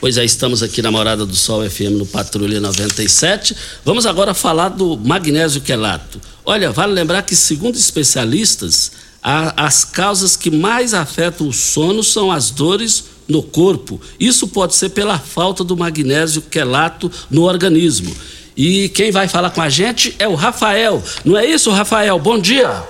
Pois 0.00 0.16
é, 0.16 0.24
estamos 0.24 0.62
aqui 0.62 0.80
na 0.80 0.90
Morada 0.90 1.26
do 1.26 1.36
Sol 1.36 1.68
FM 1.68 1.98
no 1.98 2.06
Patrulha 2.06 2.58
97. 2.58 3.54
Vamos 3.84 4.06
agora 4.06 4.32
falar 4.32 4.70
do 4.70 4.96
magnésio 4.96 5.60
quelato. 5.60 6.18
Olha, 6.42 6.70
vale 6.70 6.94
lembrar 6.94 7.20
que, 7.20 7.36
segundo 7.36 7.76
especialistas, 7.76 8.92
a, 9.22 9.66
as 9.66 9.84
causas 9.84 10.36
que 10.36 10.50
mais 10.50 10.94
afetam 10.94 11.46
o 11.46 11.52
sono 11.52 12.02
são 12.02 12.32
as 12.32 12.50
dores 12.50 13.04
no 13.28 13.42
corpo. 13.42 14.00
Isso 14.18 14.48
pode 14.48 14.74
ser 14.74 14.88
pela 14.88 15.18
falta 15.18 15.62
do 15.62 15.76
magnésio 15.76 16.40
quelato 16.40 17.12
no 17.30 17.42
organismo. 17.42 18.16
E 18.56 18.88
quem 18.88 19.10
vai 19.10 19.28
falar 19.28 19.50
com 19.50 19.60
a 19.60 19.68
gente 19.68 20.14
é 20.18 20.26
o 20.26 20.34
Rafael. 20.34 21.04
Não 21.26 21.36
é 21.36 21.44
isso, 21.44 21.70
Rafael? 21.70 22.18
Bom 22.18 22.38
dia. 22.38 22.82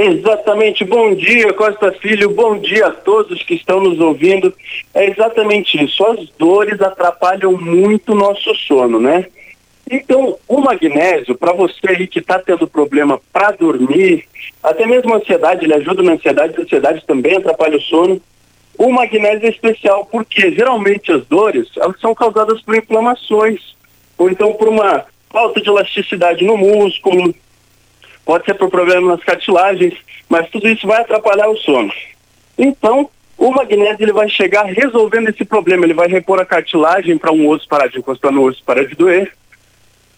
Exatamente, 0.00 0.84
bom 0.84 1.12
dia 1.12 1.52
Costa 1.52 1.90
Filho, 1.90 2.30
bom 2.30 2.56
dia 2.56 2.86
a 2.86 2.92
todos 2.92 3.42
que 3.42 3.54
estão 3.54 3.80
nos 3.80 3.98
ouvindo. 3.98 4.54
É 4.94 5.10
exatamente 5.10 5.84
isso, 5.84 6.06
as 6.06 6.28
dores 6.38 6.80
atrapalham 6.80 7.58
muito 7.58 8.12
o 8.12 8.14
nosso 8.14 8.54
sono, 8.54 9.00
né? 9.00 9.26
Então, 9.90 10.38
o 10.46 10.60
magnésio, 10.60 11.36
para 11.36 11.52
você 11.52 11.80
aí 11.88 12.06
que 12.06 12.20
está 12.20 12.38
tendo 12.38 12.68
problema 12.68 13.20
para 13.32 13.50
dormir, 13.50 14.24
até 14.62 14.86
mesmo 14.86 15.12
a 15.12 15.16
ansiedade, 15.16 15.64
ele 15.64 15.74
ajuda 15.74 16.00
na 16.00 16.12
ansiedade, 16.12 16.54
a 16.56 16.62
ansiedade 16.62 17.04
também 17.04 17.36
atrapalha 17.36 17.76
o 17.76 17.82
sono. 17.82 18.22
O 18.78 18.92
magnésio 18.92 19.46
é 19.46 19.50
especial 19.50 20.06
porque 20.06 20.52
geralmente 20.52 21.10
as 21.10 21.26
dores 21.26 21.66
elas 21.76 22.00
são 22.00 22.14
causadas 22.14 22.62
por 22.62 22.76
inflamações, 22.76 23.74
ou 24.16 24.30
então 24.30 24.52
por 24.52 24.68
uma 24.68 25.06
falta 25.28 25.60
de 25.60 25.68
elasticidade 25.68 26.44
no 26.44 26.56
músculo, 26.56 27.34
pode 28.28 28.44
ser 28.44 28.52
por 28.52 28.68
problema 28.68 29.08
nas 29.08 29.24
cartilagens, 29.24 29.94
mas 30.28 30.50
tudo 30.50 30.68
isso 30.68 30.86
vai 30.86 31.00
atrapalhar 31.00 31.48
o 31.48 31.56
sono. 31.56 31.90
Então, 32.58 33.08
o 33.38 33.50
magnésio 33.50 34.04
ele 34.04 34.12
vai 34.12 34.28
chegar 34.28 34.66
resolvendo 34.66 35.30
esse 35.30 35.46
problema, 35.46 35.86
ele 35.86 35.94
vai 35.94 36.08
repor 36.08 36.38
a 36.38 36.44
cartilagem 36.44 37.16
para 37.16 37.32
um 37.32 37.48
osso 37.48 37.66
parar 37.66 37.88
de 37.88 37.98
encostar 37.98 38.30
no 38.30 38.42
osso 38.42 38.62
parar 38.62 38.84
de 38.84 38.94
doer, 38.94 39.32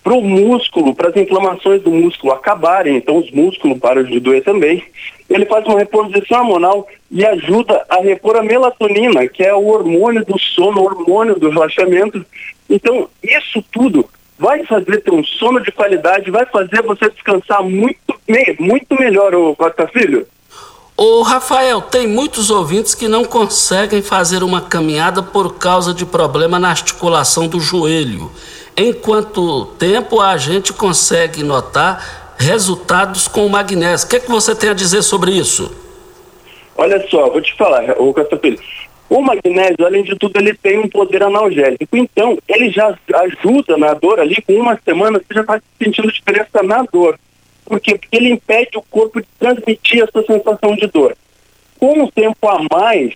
para 0.02 0.12
o 0.12 0.22
músculo, 0.22 0.92
para 0.92 1.10
as 1.10 1.16
inflamações 1.16 1.82
do 1.82 1.92
músculo 1.92 2.32
acabarem, 2.32 2.96
então 2.96 3.16
os 3.16 3.30
músculos 3.30 3.78
param 3.78 4.02
de 4.02 4.18
doer 4.18 4.42
também. 4.42 4.82
Ele 5.28 5.46
faz 5.46 5.64
uma 5.66 5.78
reposição 5.78 6.40
hormonal 6.40 6.88
e 7.12 7.24
ajuda 7.24 7.86
a 7.88 8.00
repor 8.00 8.36
a 8.36 8.42
melatonina, 8.42 9.28
que 9.28 9.44
é 9.44 9.54
o 9.54 9.68
hormônio 9.68 10.24
do 10.24 10.36
sono, 10.36 10.80
o 10.80 10.84
hormônio 10.84 11.38
do 11.38 11.48
relaxamento. 11.48 12.26
Então, 12.68 13.08
isso 13.22 13.64
tudo 13.70 14.10
vai 14.40 14.64
fazer 14.64 15.02
ter 15.02 15.12
um 15.12 15.22
sono 15.22 15.60
de 15.60 15.70
qualidade, 15.70 16.30
vai 16.30 16.46
fazer 16.46 16.82
você 16.82 17.10
descansar 17.10 17.62
muito, 17.62 18.18
muito 18.58 18.98
melhor, 18.98 19.34
o 19.34 19.54
Costa 19.54 19.86
Filho. 19.86 20.26
Ô 20.96 21.20
Rafael, 21.20 21.82
tem 21.82 22.06
muitos 22.06 22.50
ouvintes 22.50 22.94
que 22.94 23.06
não 23.06 23.22
conseguem 23.22 24.00
fazer 24.00 24.42
uma 24.42 24.62
caminhada 24.62 25.22
por 25.22 25.58
causa 25.58 25.92
de 25.92 26.06
problema 26.06 26.58
na 26.58 26.70
articulação 26.70 27.46
do 27.46 27.60
joelho. 27.60 28.30
Em 28.74 28.94
quanto 28.94 29.66
tempo 29.78 30.20
a 30.20 30.38
gente 30.38 30.72
consegue 30.72 31.42
notar 31.42 32.34
resultados 32.38 33.28
com 33.28 33.44
o 33.44 33.50
magnésio? 33.50 34.06
O 34.06 34.10
que, 34.10 34.16
é 34.16 34.20
que 34.20 34.30
você 34.30 34.54
tem 34.54 34.70
a 34.70 34.74
dizer 34.74 35.02
sobre 35.02 35.32
isso? 35.32 35.70
Olha 36.76 37.06
só, 37.10 37.28
vou 37.28 37.42
te 37.42 37.54
falar, 37.56 37.94
o 37.98 38.14
Castapelli. 38.14 38.58
O 39.10 39.20
magnésio, 39.20 39.84
além 39.84 40.04
de 40.04 40.14
tudo, 40.14 40.38
ele 40.38 40.54
tem 40.54 40.78
um 40.78 40.88
poder 40.88 41.24
analgésico. 41.24 41.96
Então, 41.96 42.38
ele 42.48 42.70
já 42.70 42.96
ajuda 43.16 43.76
na 43.76 43.92
dor 43.92 44.20
ali, 44.20 44.40
com 44.40 44.52
uma 44.54 44.78
semana 44.84 45.18
você 45.18 45.34
já 45.34 45.40
está 45.40 45.60
sentindo 45.82 46.12
diferença 46.12 46.62
na 46.62 46.84
dor. 46.84 47.18
Por 47.64 47.80
quê? 47.80 47.98
Porque 47.98 48.16
ele 48.16 48.30
impede 48.30 48.78
o 48.78 48.82
corpo 48.82 49.20
de 49.20 49.26
transmitir 49.36 50.04
essa 50.04 50.22
sensação 50.24 50.76
de 50.76 50.86
dor. 50.86 51.16
Com 51.76 52.04
o 52.04 52.12
tempo 52.12 52.48
a 52.48 52.60
mais, 52.72 53.14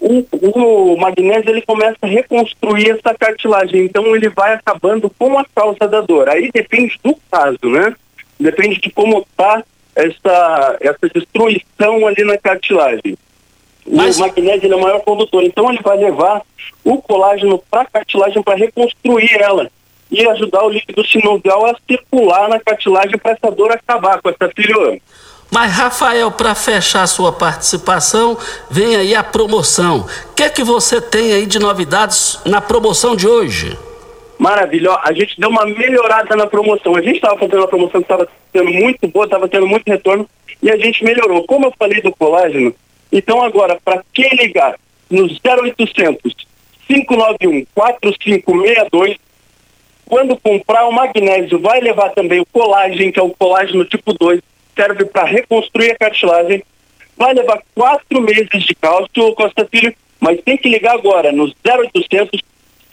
o, 0.00 0.24
o 0.32 0.96
magnésio 0.96 1.50
ele 1.50 1.60
começa 1.60 1.98
a 2.00 2.06
reconstruir 2.06 2.92
essa 2.92 3.14
cartilagem. 3.14 3.84
Então, 3.84 4.16
ele 4.16 4.30
vai 4.30 4.54
acabando 4.54 5.10
com 5.10 5.38
a 5.38 5.44
causa 5.54 5.86
da 5.86 6.00
dor. 6.00 6.26
Aí 6.26 6.50
depende 6.50 6.98
do 7.04 7.14
caso, 7.30 7.68
né? 7.70 7.94
Depende 8.40 8.80
de 8.80 8.90
como 8.90 9.18
está 9.18 9.62
essa, 9.94 10.78
essa 10.80 11.08
destruição 11.14 12.06
ali 12.06 12.24
na 12.24 12.38
cartilagem. 12.38 13.14
Mas... 13.86 14.16
O 14.18 14.20
magnésio 14.20 14.72
é 14.72 14.76
o 14.76 14.80
maior 14.80 15.00
condutor, 15.00 15.42
então 15.42 15.70
ele 15.70 15.80
vai 15.82 15.96
levar 15.96 16.42
o 16.82 17.00
colágeno 17.00 17.62
para 17.70 17.82
a 17.82 17.86
cartilagem 17.86 18.42
para 18.42 18.56
reconstruir 18.56 19.34
ela 19.40 19.70
e 20.10 20.26
ajudar 20.28 20.64
o 20.64 20.70
líquido 20.70 21.04
sinovial 21.06 21.66
a 21.66 21.76
circular 21.88 22.48
na 22.48 22.60
cartilagem 22.60 23.18
para 23.18 23.32
essa 23.32 23.50
dor 23.50 23.72
acabar 23.72 24.20
com 24.22 24.28
essa 24.30 24.50
filioma. 24.54 24.98
Mas, 25.50 25.72
Rafael, 25.72 26.30
para 26.32 26.54
fechar 26.54 27.02
a 27.02 27.06
sua 27.06 27.32
participação, 27.32 28.36
vem 28.70 28.96
aí 28.96 29.14
a 29.14 29.22
promoção. 29.22 30.06
O 30.30 30.34
que 30.34 30.42
é 30.42 30.48
que 30.48 30.64
você 30.64 31.00
tem 31.00 31.32
aí 31.32 31.46
de 31.46 31.58
novidades 31.58 32.40
na 32.44 32.60
promoção 32.60 33.14
de 33.14 33.28
hoje? 33.28 33.78
Maravilha, 34.38 34.98
a 35.02 35.12
gente 35.12 35.38
deu 35.38 35.48
uma 35.48 35.64
melhorada 35.64 36.34
na 36.34 36.46
promoção. 36.46 36.96
A 36.96 37.02
gente 37.02 37.16
estava 37.16 37.38
fazendo 37.38 37.58
uma 37.58 37.68
promoção 37.68 38.02
que 38.02 38.12
estava 38.12 38.28
sendo 38.52 38.72
muito 38.72 39.06
boa, 39.08 39.26
estava 39.26 39.48
tendo 39.48 39.66
muito 39.66 39.86
retorno, 39.86 40.28
e 40.60 40.70
a 40.70 40.76
gente 40.76 41.04
melhorou. 41.04 41.44
Como 41.44 41.66
eu 41.66 41.72
falei 41.78 42.02
do 42.02 42.12
colágeno, 42.12 42.74
então 43.14 43.44
agora, 43.44 43.78
para 43.82 44.02
quem 44.12 44.28
ligar 44.34 44.74
no 45.08 45.26
0800 45.26 46.34
591 46.88 47.64
4562, 47.72 49.16
quando 50.04 50.36
comprar 50.36 50.86
o 50.86 50.92
magnésio, 50.92 51.60
vai 51.60 51.80
levar 51.80 52.10
também 52.10 52.40
o 52.40 52.46
colágeno, 52.46 53.12
que 53.12 53.20
é 53.20 53.22
o 53.22 53.30
colágeno 53.30 53.84
tipo 53.84 54.12
2, 54.12 54.40
serve 54.74 55.04
para 55.04 55.24
reconstruir 55.24 55.92
a 55.92 55.96
cartilagem. 55.96 56.62
Vai 57.16 57.32
levar 57.32 57.62
quatro 57.72 58.20
meses 58.20 58.64
de 58.64 58.74
cálcio, 58.74 59.32
Costa 59.36 59.66
Filho, 59.70 59.94
mas 60.18 60.40
tem 60.42 60.56
que 60.56 60.68
ligar 60.68 60.94
agora 60.94 61.30
no 61.30 61.44
0800 61.64 62.40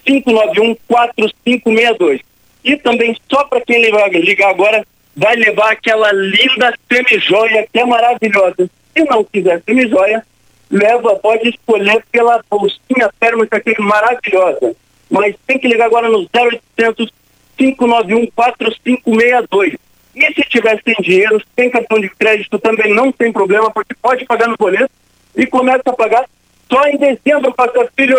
591 0.05 0.75
4562. 0.87 2.21
E 2.63 2.77
também, 2.77 3.17
só 3.27 3.43
para 3.45 3.61
quem 3.61 3.81
ligar, 3.81 4.49
agora, 4.49 4.85
vai 5.15 5.35
levar 5.35 5.71
aquela 5.71 6.11
linda 6.11 6.77
semijoia 6.91 7.67
que 7.73 7.79
é 7.79 7.85
maravilhosa. 7.85 8.69
Se 8.95 9.03
não 9.05 9.23
quiser 9.23 9.61
semijoia, 9.65 10.23
leva, 10.69 11.15
pode 11.15 11.49
escolher 11.49 12.03
pela 12.11 12.43
bolsinha 12.49 13.09
térmica 13.19 13.59
que 13.59 13.71
é 13.71 13.81
maravilhosa. 13.81 14.75
Mas 15.09 15.35
tem 15.45 15.59
que 15.59 15.67
ligar 15.67 15.85
agora 15.85 16.09
no 16.09 16.27
0800 16.33 17.11
591 17.57 18.27
4562. 18.31 19.75
E 20.15 20.33
se 20.33 20.41
tiver 20.49 20.81
sem 20.83 20.95
dinheiro, 21.01 21.41
sem 21.55 21.69
cartão 21.69 21.99
de 21.99 22.09
crédito 22.09 22.57
também 22.59 22.93
não 22.93 23.11
tem 23.11 23.31
problema, 23.31 23.71
porque 23.71 23.93
pode 24.01 24.25
pagar 24.25 24.47
no 24.47 24.57
boleto 24.57 24.89
e 25.35 25.45
começa 25.45 25.83
a 25.85 25.93
pagar 25.93 26.25
só 26.69 26.83
em 26.87 26.97
dezembro, 26.97 27.53
pastor 27.53 27.89
filho. 27.95 28.17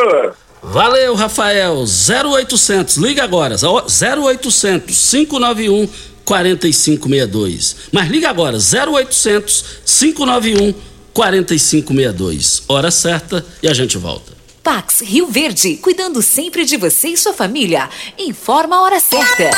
Valeu, 0.62 1.14
Rafael. 1.14 1.84
0800, 1.84 2.96
liga 2.96 3.24
agora. 3.24 3.56
0800 3.56 5.10
591 5.10 6.11
4562. 6.24 7.76
Mas 7.90 8.10
liga 8.10 8.28
agora, 8.28 8.56
0800 8.58 9.64
591 9.84 10.74
4562. 11.12 12.62
Hora 12.68 12.90
certa 12.90 13.44
e 13.62 13.68
a 13.68 13.74
gente 13.74 13.98
volta. 13.98 14.32
Pax 14.62 15.00
Rio 15.00 15.26
Verde, 15.26 15.76
cuidando 15.76 16.22
sempre 16.22 16.64
de 16.64 16.76
você 16.76 17.08
e 17.08 17.16
sua 17.16 17.32
família. 17.32 17.90
Informa 18.16 18.76
a 18.76 18.82
hora 18.82 19.00
certa. 19.00 19.50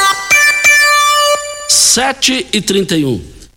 7 1.69 2.47
e 2.53 2.61
31. 2.61 3.21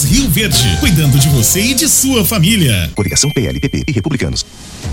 Rio 0.00 0.26
Verde, 0.30 0.78
cuidando 0.80 1.18
de 1.18 1.28
você 1.28 1.60
e 1.60 1.74
de 1.74 1.86
sua 1.86 2.24
família. 2.24 2.90
Coligação 2.94 3.30
PLPP 3.30 3.84
e 3.86 3.92
Republicanos. 3.92 4.44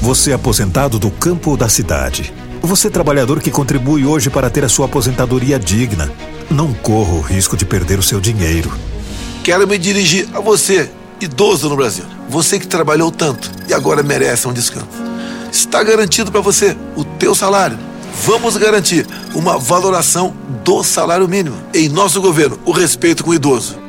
Você 0.02 0.32
é 0.32 0.34
aposentado 0.34 1.00
do 1.00 1.10
campo 1.10 1.52
ou 1.52 1.58
da 1.58 1.70
cidade. 1.70 2.34
Você 2.62 2.88
é 2.88 2.90
trabalhador 2.92 3.40
que 3.40 3.50
contribui 3.50 4.06
hoje 4.06 4.30
para 4.30 4.50
ter 4.50 4.66
a 4.66 4.70
sua 4.70 4.88
aposentadoria 4.88 5.58
digna. 5.58 6.12
Não 6.52 6.74
corra 6.74 7.14
o 7.14 7.22
risco 7.22 7.56
de 7.56 7.66
perder 7.66 7.98
o 7.98 8.04
seu 8.04 8.20
dinheiro. 8.20 8.70
Quero 9.42 9.66
me 9.66 9.78
dirigir 9.78 10.28
a 10.34 10.42
você, 10.42 10.92
idoso 11.22 11.70
no 11.70 11.78
Brasil. 11.78 12.04
Você 12.28 12.60
que 12.60 12.68
trabalhou 12.68 13.10
tanto 13.10 13.50
e 13.70 13.74
agora 13.74 14.04
merece 14.04 14.50
um 14.50 14.54
descanso. 14.54 14.88
Está 15.50 15.82
garantido 15.82 16.30
para 16.30 16.42
você 16.42 16.76
o 16.98 17.06
teu 17.06 17.34
salário. 17.34 17.80
Vamos 18.26 18.58
garantir 18.58 19.08
uma 19.34 19.58
valoração 19.58 20.36
do 20.66 20.84
salário 20.84 21.28
mínimo. 21.28 21.56
Em 21.74 21.88
nosso 21.88 22.20
governo, 22.20 22.60
o 22.66 22.72
respeito 22.72 23.24
com 23.24 23.32
o 23.32 23.34
idoso. 23.34 23.89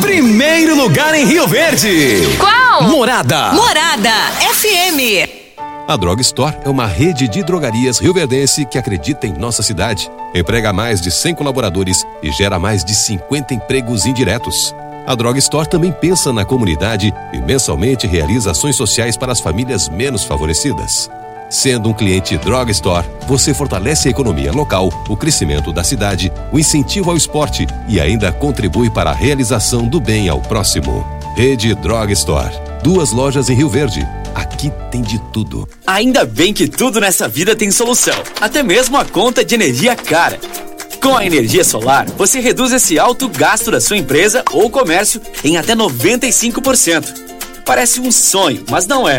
Primeiro 0.00 0.76
lugar 0.76 1.14
em 1.14 1.24
Rio 1.24 1.46
Verde. 1.46 2.36
Qual? 2.38 2.82
Morada. 2.90 3.52
Morada 3.52 4.10
FM. 4.52 5.56
A 5.88 5.96
Drog 5.96 6.20
Store 6.20 6.56
é 6.64 6.68
uma 6.68 6.86
rede 6.86 7.28
de 7.28 7.42
drogarias 7.44 8.00
rioverdense 8.00 8.66
que 8.66 8.76
acredita 8.76 9.26
em 9.26 9.32
nossa 9.32 9.62
cidade, 9.62 10.10
emprega 10.34 10.72
mais 10.72 11.00
de 11.00 11.10
100 11.12 11.36
colaboradores 11.36 12.04
e 12.20 12.32
gera 12.32 12.58
mais 12.58 12.84
de 12.84 12.94
50 12.94 13.54
empregos 13.54 14.04
indiretos. 14.06 14.74
A 15.06 15.14
Drog 15.14 15.38
Store 15.38 15.68
também 15.68 15.92
pensa 15.92 16.32
na 16.32 16.44
comunidade 16.44 17.14
e 17.32 17.38
mensalmente 17.38 18.08
realiza 18.08 18.50
ações 18.50 18.74
sociais 18.74 19.16
para 19.16 19.30
as 19.30 19.38
famílias 19.38 19.88
menos 19.88 20.24
favorecidas. 20.24 21.08
Sendo 21.48 21.88
um 21.88 21.94
cliente 21.94 22.36
Drug 22.38 22.70
Store, 22.72 23.06
você 23.26 23.54
fortalece 23.54 24.08
a 24.08 24.10
economia 24.10 24.52
local, 24.52 24.88
o 25.08 25.16
crescimento 25.16 25.72
da 25.72 25.84
cidade, 25.84 26.32
o 26.52 26.58
incentivo 26.58 27.10
ao 27.10 27.16
esporte 27.16 27.66
e 27.88 28.00
ainda 28.00 28.32
contribui 28.32 28.90
para 28.90 29.10
a 29.10 29.14
realização 29.14 29.86
do 29.86 30.00
bem 30.00 30.28
ao 30.28 30.40
próximo. 30.40 31.06
Rede 31.36 31.74
Drug 31.74 32.12
Store 32.12 32.66
duas 32.86 33.10
lojas 33.10 33.50
em 33.50 33.54
Rio 33.54 33.68
Verde. 33.68 34.06
Aqui 34.32 34.70
tem 34.92 35.02
de 35.02 35.18
tudo. 35.32 35.68
Ainda 35.84 36.24
bem 36.24 36.54
que 36.54 36.68
tudo 36.68 37.00
nessa 37.00 37.26
vida 37.26 37.56
tem 37.56 37.68
solução, 37.68 38.14
até 38.40 38.62
mesmo 38.62 38.96
a 38.96 39.04
conta 39.04 39.44
de 39.44 39.56
energia 39.56 39.96
cara. 39.96 40.38
Com 41.02 41.16
a 41.16 41.26
energia 41.26 41.64
solar, 41.64 42.06
você 42.10 42.38
reduz 42.38 42.72
esse 42.72 42.96
alto 42.96 43.28
gasto 43.28 43.72
da 43.72 43.80
sua 43.80 43.96
empresa 43.96 44.44
ou 44.52 44.70
comércio 44.70 45.20
em 45.42 45.56
até 45.56 45.74
95%. 45.74 47.06
Parece 47.64 47.98
um 48.00 48.12
sonho, 48.12 48.64
mas 48.70 48.86
não 48.86 49.08
é. 49.08 49.18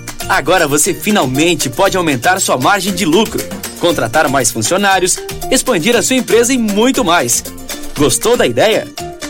Agora 0.29 0.67
você 0.67 0.93
finalmente 0.93 1.69
pode 1.69 1.97
aumentar 1.97 2.39
sua 2.39 2.57
margem 2.57 2.93
de 2.93 3.05
lucro, 3.05 3.43
contratar 3.79 4.29
mais 4.29 4.51
funcionários, 4.51 5.17
expandir 5.49 5.95
a 5.95 6.01
sua 6.01 6.15
empresa 6.15 6.53
e 6.53 6.57
muito 6.57 7.03
mais. 7.03 7.43
Gostou 7.97 8.37
da 8.37 8.47
ideia? 8.47 8.87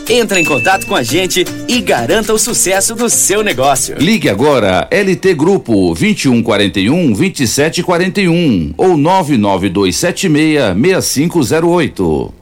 Entre 0.08 0.40
em 0.40 0.44
contato 0.44 0.86
com 0.86 0.96
a 0.96 1.02
gente 1.02 1.44
e 1.68 1.80
garanta 1.80 2.32
o 2.32 2.38
sucesso 2.38 2.94
do 2.94 3.08
seu 3.08 3.42
negócio. 3.42 3.96
Ligue 3.98 4.28
agora 4.28 4.88
LT 4.90 5.34
Grupo 5.34 5.94
2141 5.94 7.12
2741 7.12 8.74
ou 8.76 8.96
99276 8.96 10.74
6508. 10.74 12.41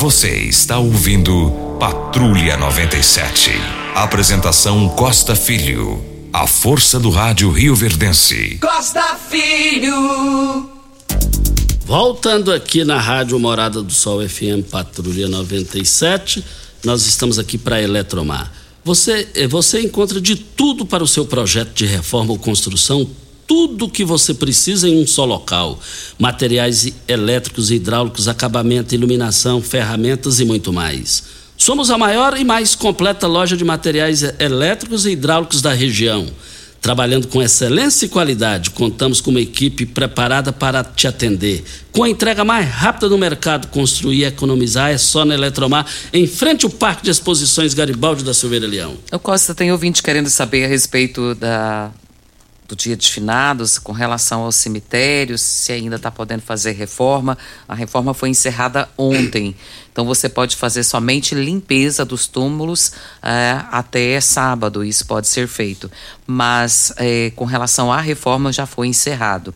Você 0.00 0.34
está 0.44 0.78
ouvindo 0.78 1.76
Patrulha 1.78 2.56
97. 2.56 3.50
Apresentação 3.94 4.88
Costa 4.88 5.36
Filho. 5.36 6.02
A 6.32 6.46
força 6.46 6.98
do 6.98 7.10
rádio 7.10 7.50
Rio 7.50 7.74
Verdense. 7.74 8.56
Costa 8.62 9.14
Filho. 9.28 10.70
Voltando 11.84 12.50
aqui 12.50 12.82
na 12.82 12.98
Rádio 12.98 13.38
Morada 13.38 13.82
do 13.82 13.92
Sol 13.92 14.26
FM 14.26 14.66
Patrulha 14.70 15.28
97, 15.28 16.42
nós 16.82 17.04
estamos 17.04 17.38
aqui 17.38 17.58
para 17.58 17.82
Eletromar. 17.82 18.50
Você, 18.82 19.28
eh, 19.34 19.46
você 19.46 19.82
encontra 19.82 20.18
de 20.18 20.34
tudo 20.34 20.86
para 20.86 21.04
o 21.04 21.08
seu 21.08 21.26
projeto 21.26 21.74
de 21.74 21.84
reforma 21.84 22.32
ou 22.32 22.38
construção, 22.38 23.06
tudo 23.50 23.88
que 23.88 24.04
você 24.04 24.32
precisa 24.32 24.88
em 24.88 25.02
um 25.02 25.04
só 25.04 25.24
local: 25.24 25.76
materiais 26.16 26.92
elétricos, 27.08 27.72
hidráulicos, 27.72 28.28
acabamento, 28.28 28.94
iluminação, 28.94 29.60
ferramentas 29.60 30.38
e 30.38 30.44
muito 30.44 30.72
mais. 30.72 31.24
Somos 31.56 31.90
a 31.90 31.98
maior 31.98 32.38
e 32.38 32.44
mais 32.44 32.76
completa 32.76 33.26
loja 33.26 33.56
de 33.56 33.64
materiais 33.64 34.22
elétricos 34.38 35.04
e 35.04 35.10
hidráulicos 35.10 35.60
da 35.60 35.72
região. 35.72 36.28
Trabalhando 36.80 37.26
com 37.26 37.42
excelência 37.42 38.06
e 38.06 38.08
qualidade, 38.08 38.70
contamos 38.70 39.20
com 39.20 39.30
uma 39.32 39.40
equipe 39.40 39.84
preparada 39.84 40.52
para 40.52 40.84
te 40.84 41.08
atender. 41.08 41.64
Com 41.90 42.04
a 42.04 42.08
entrega 42.08 42.44
mais 42.44 42.66
rápida 42.66 43.08
do 43.08 43.18
mercado, 43.18 43.66
construir 43.66 44.20
e 44.20 44.24
economizar 44.24 44.92
é 44.92 44.96
só 44.96 45.24
na 45.24 45.34
Eletromar, 45.34 45.84
em 46.12 46.26
frente 46.26 46.64
ao 46.64 46.70
Parque 46.70 47.02
de 47.02 47.10
Exposições 47.10 47.74
Garibaldi 47.74 48.22
da 48.22 48.32
Silveira 48.32 48.66
Leão. 48.66 48.96
O 49.12 49.18
Costa 49.18 49.54
tem 49.54 49.72
ouvinte 49.72 50.02
querendo 50.02 50.30
saber 50.30 50.64
a 50.64 50.68
respeito 50.68 51.34
da, 51.34 51.90
do 52.70 52.76
dia 52.76 52.96
de 52.96 53.10
finados, 53.10 53.78
com 53.78 53.90
relação 53.90 54.42
aos 54.42 54.54
cemitérios, 54.54 55.40
se 55.40 55.72
ainda 55.72 55.96
está 55.96 56.08
podendo 56.10 56.42
fazer 56.42 56.72
reforma. 56.72 57.36
A 57.68 57.74
reforma 57.74 58.14
foi 58.14 58.28
encerrada 58.28 58.88
ontem. 58.96 59.56
Então 59.90 60.04
você 60.04 60.28
pode 60.28 60.54
fazer 60.54 60.84
somente 60.84 61.34
limpeza 61.34 62.04
dos 62.04 62.28
túmulos 62.28 62.92
eh, 63.22 63.60
até 63.72 64.20
sábado, 64.20 64.84
isso 64.84 65.04
pode 65.04 65.26
ser 65.26 65.48
feito. 65.48 65.90
Mas 66.24 66.92
eh, 66.96 67.32
com 67.34 67.44
relação 67.44 67.92
à 67.92 68.00
reforma 68.00 68.52
já 68.52 68.66
foi 68.66 68.86
encerrado 68.86 69.52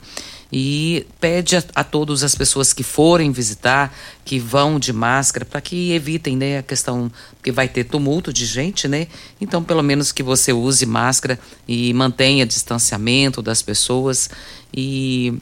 e 0.57 1.05
pede 1.19 1.57
a, 1.57 1.65
a 1.75 1.83
todas 1.83 2.23
as 2.23 2.37
pessoas 2.37 2.73
que 2.73 2.85
forem 2.85 3.33
visitar 3.33 3.93
que 4.25 4.39
vão 4.39 4.79
de 4.79 4.93
máscara 4.93 5.45
para 5.45 5.61
que 5.61 5.91
evitem 5.91 6.37
né, 6.37 6.59
a 6.59 6.63
questão 6.63 7.11
que 7.43 7.51
vai 7.51 7.67
ter 7.67 7.83
tumulto 7.83 8.33
de 8.33 8.47
gente, 8.47 8.87
né? 8.87 9.09
Então, 9.41 9.65
pelo 9.65 9.83
menos 9.83 10.13
que 10.13 10.23
você 10.23 10.53
use 10.53 10.87
máscara 10.87 11.41
e 11.67 11.93
mantenha 11.93 12.47
distanciamento 12.47 13.43
das 13.43 13.63
pessoas 13.63 14.31
e 14.73 15.35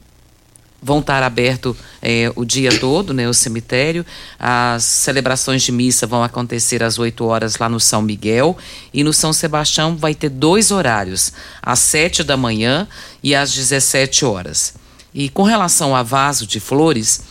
vão 0.81 0.97
estar 0.97 1.21
aberto 1.21 1.77
é, 2.01 2.31
o 2.35 2.43
dia 2.43 2.79
todo, 2.79 3.13
né, 3.13 3.29
o 3.29 3.35
cemitério. 3.35 4.03
As 4.39 4.83
celebrações 4.83 5.61
de 5.61 5.71
missa 5.71 6.07
vão 6.07 6.23
acontecer 6.23 6.81
às 6.81 6.97
8 6.97 7.23
horas 7.23 7.55
lá 7.57 7.69
no 7.69 7.79
São 7.79 8.01
Miguel 8.01 8.57
e 8.91 9.03
no 9.03 9.13
São 9.13 9.31
Sebastião 9.31 9.95
vai 9.95 10.15
ter 10.15 10.29
dois 10.29 10.71
horários, 10.71 11.33
às 11.61 11.77
7 11.77 12.23
da 12.23 12.35
manhã 12.35 12.87
e 13.21 13.35
às 13.35 13.53
17 13.53 14.25
horas. 14.25 14.81
E 15.13 15.29
com 15.29 15.43
relação 15.43 15.95
a 15.95 16.01
vaso 16.01 16.47
de 16.47 16.59
flores, 16.59 17.21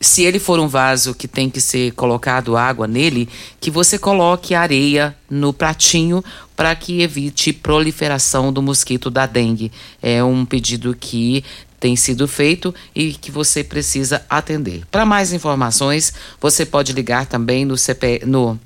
se 0.00 0.24
ele 0.24 0.38
for 0.38 0.60
um 0.60 0.68
vaso 0.68 1.14
que 1.14 1.26
tem 1.26 1.48
que 1.48 1.60
ser 1.60 1.92
colocado 1.92 2.56
água 2.56 2.86
nele, 2.86 3.28
que 3.58 3.70
você 3.70 3.98
coloque 3.98 4.54
areia 4.54 5.16
no 5.28 5.52
pratinho 5.52 6.22
para 6.54 6.74
que 6.74 7.02
evite 7.02 7.52
proliferação 7.52 8.52
do 8.52 8.60
mosquito 8.60 9.10
da 9.10 9.26
dengue. 9.26 9.72
É 10.02 10.22
um 10.22 10.44
pedido 10.44 10.94
que 10.98 11.42
tem 11.80 11.96
sido 11.96 12.28
feito 12.28 12.74
e 12.94 13.12
que 13.12 13.30
você 13.30 13.64
precisa 13.64 14.24
atender. 14.28 14.84
Para 14.90 15.06
mais 15.06 15.32
informações, 15.32 16.12
você 16.40 16.66
pode 16.66 16.92
ligar 16.92 17.26
também 17.26 17.64
no 17.64 17.76
CP, 17.76 18.22
no 18.26 18.58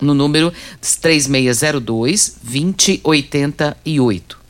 no 0.00 0.14
número 0.14 0.52
3602 0.80 2.38
2088. 2.42 4.41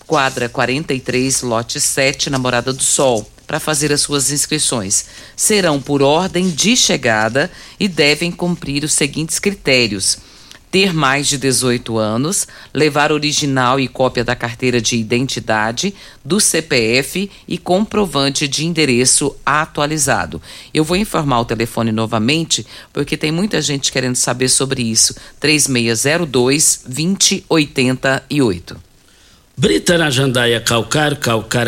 quadra 0.08 0.48
43, 0.48 1.42
lote 1.42 1.82
7, 1.82 2.30
na 2.30 2.40
Morada 2.40 2.72
do 2.72 2.82
Sol 2.82 3.30
para 3.46 3.60
fazer 3.60 3.92
as 3.92 4.00
suas 4.00 4.32
inscrições. 4.32 5.06
Serão 5.36 5.82
por 5.82 6.02
ordem 6.02 6.50
de 6.50 6.78
chegada 6.78 7.52
e 7.78 7.90
devem 7.90 8.32
cumprir 8.32 8.86
os 8.86 8.94
seguintes 8.94 9.38
critérios: 9.38 10.18
ter 10.72 10.94
mais 10.94 11.28
de 11.28 11.38
18 11.38 11.98
anos, 11.98 12.48
levar 12.74 13.12
original 13.12 13.80
e 13.80 13.88
cópia 13.88 14.24
da 14.24 14.36
carteira 14.36 14.82
de 14.82 14.98
identidade, 14.98 15.94
do 16.24 16.40
CPF 16.40 17.30
e 17.48 17.58
comprovante 17.58 18.48
de 18.48 18.66
endereço 18.66 19.36
atualizado. 19.46 20.42
Eu 20.74 20.84
vou 20.84 20.98
informar 20.98 21.40
o 21.40 21.46
telefone 21.46 21.92
novamente, 21.92 22.66
porque 22.92 23.16
tem 23.16 23.32
muita 23.32 23.62
gente 23.62 23.92
querendo 23.92 24.16
saber 24.16 24.50
sobre 24.50 24.82
isso. 24.82 25.16
3602 25.40 26.84
2088. 26.86 28.95
Brita 29.58 29.98
na 29.98 30.10
Jandaia 30.10 30.60
Calcário, 30.60 31.18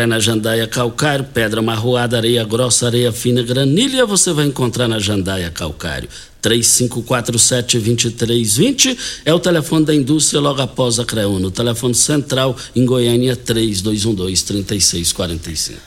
é 0.01 0.05
na 0.05 0.19
Jandaia 0.19 0.67
Calcário, 0.67 1.23
Pedra 1.33 1.61
Marroada, 1.61 2.17
Areia 2.17 2.43
Grossa, 2.43 2.87
Areia 2.87 3.13
Fina, 3.13 3.41
Granilha, 3.41 4.05
você 4.05 4.33
vai 4.33 4.45
encontrar 4.45 4.89
na 4.89 4.99
Jandaia 4.99 5.49
Calcário. 5.49 6.09
3547-2320 6.43 8.97
é 9.23 9.33
o 9.33 9.39
telefone 9.39 9.85
da 9.85 9.95
indústria 9.95 10.41
logo 10.41 10.61
após 10.61 10.99
a 10.99 11.05
Creuna. 11.05 11.47
O 11.47 11.51
telefone 11.51 11.95
central 11.95 12.57
em 12.75 12.85
Goiânia 12.85 13.37
3212-3645. 13.37 15.86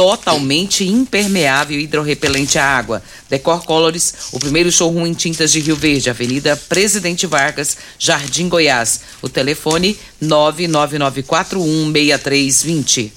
totalmente 0.00 0.82
impermeável 0.82 1.78
e 1.78 1.82
hidrorrepelente 1.82 2.58
à 2.58 2.64
água. 2.64 3.02
Decor 3.28 3.66
Colors, 3.66 4.14
o 4.32 4.40
primeiro 4.40 4.72
showroom 4.72 5.06
em 5.06 5.12
tintas 5.12 5.52
de 5.52 5.60
Rio 5.60 5.76
Verde, 5.76 6.08
Avenida 6.08 6.56
Presidente 6.56 7.26
Vargas, 7.26 7.76
Jardim 7.98 8.48
Goiás. 8.48 9.02
O 9.20 9.28
telefone 9.28 9.94
999416320. 10.22 13.10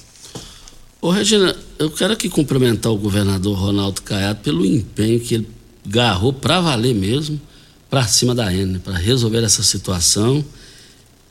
Ô 1.00 1.08
Regina, 1.08 1.56
eu 1.78 1.90
quero 1.90 2.12
aqui 2.12 2.28
cumprimentar 2.28 2.92
o 2.92 2.98
governador 2.98 3.58
Ronaldo 3.58 4.02
Caiado 4.02 4.40
pelo 4.40 4.66
empenho 4.66 5.20
que 5.20 5.36
ele 5.36 5.48
garrou 5.86 6.34
para 6.34 6.60
valer 6.60 6.94
mesmo 6.94 7.40
para 7.88 8.06
cima 8.06 8.34
da 8.34 8.52
N, 8.52 8.78
para 8.78 8.98
resolver 8.98 9.42
essa 9.42 9.62
situação. 9.62 10.44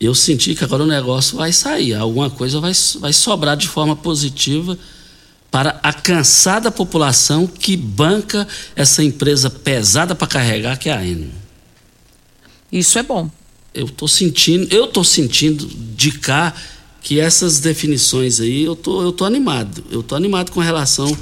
Eu 0.02 0.16
senti 0.16 0.56
que 0.56 0.64
agora 0.64 0.82
o 0.82 0.88
negócio 0.88 1.38
vai 1.38 1.54
sair, 1.54 1.94
alguma 1.94 2.32
coisa 2.32 2.60
vai, 2.60 2.72
vai 3.00 3.14
sobrar 3.14 3.56
de 3.56 3.68
forma 3.68 3.96
positiva 3.96 4.76
para 5.54 5.80
a 5.84 5.94
cansada 5.94 6.72
população 6.72 7.46
que 7.46 7.78
banca 7.78 8.48
essa 8.76 9.04
empresa 9.04 9.52
pesada 9.52 10.16
para 10.16 10.26
carregar, 10.26 10.80
que 10.80 10.90
é 10.90 10.94
a 10.94 11.06
Enel. 11.06 11.30
Isso 12.72 12.98
é 12.98 13.04
bom. 13.04 13.30
Eu 13.72 13.86
estou 13.86 14.08
sentindo, 14.08 14.74
eu 14.74 14.88
tô 14.88 15.04
sentindo 15.04 15.68
de 15.68 16.12
cá 16.14 16.56
que 17.04 17.20
essas 17.20 17.60
definições 17.60 18.40
aí, 18.40 18.64
eu 18.64 18.76
tô, 18.76 19.04
eu 19.04 19.12
tô 19.12 19.26
animado. 19.26 19.84
Eu 19.92 20.02
tô 20.02 20.16
animado 20.16 20.52
com 20.52 20.60
relação 20.60 21.16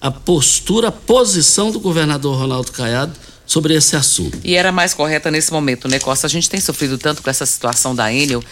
à 0.00 0.12
postura, 0.12 0.86
à 0.86 0.92
posição 0.92 1.72
do 1.72 1.80
governador 1.80 2.38
Ronaldo 2.38 2.70
Caiado 2.70 3.18
sobre 3.44 3.74
esse 3.74 3.96
assunto. 3.96 4.38
E 4.44 4.54
era 4.54 4.70
mais 4.70 4.94
correta 4.94 5.28
nesse 5.28 5.52
momento, 5.52 5.88
né, 5.88 5.98
Costa? 5.98 6.28
A 6.28 6.30
gente 6.30 6.48
tem 6.48 6.60
sofrido 6.60 6.96
tanto 6.98 7.20
com 7.20 7.28
essa 7.28 7.44
situação 7.44 7.96
da 7.96 8.14
Enel 8.14 8.44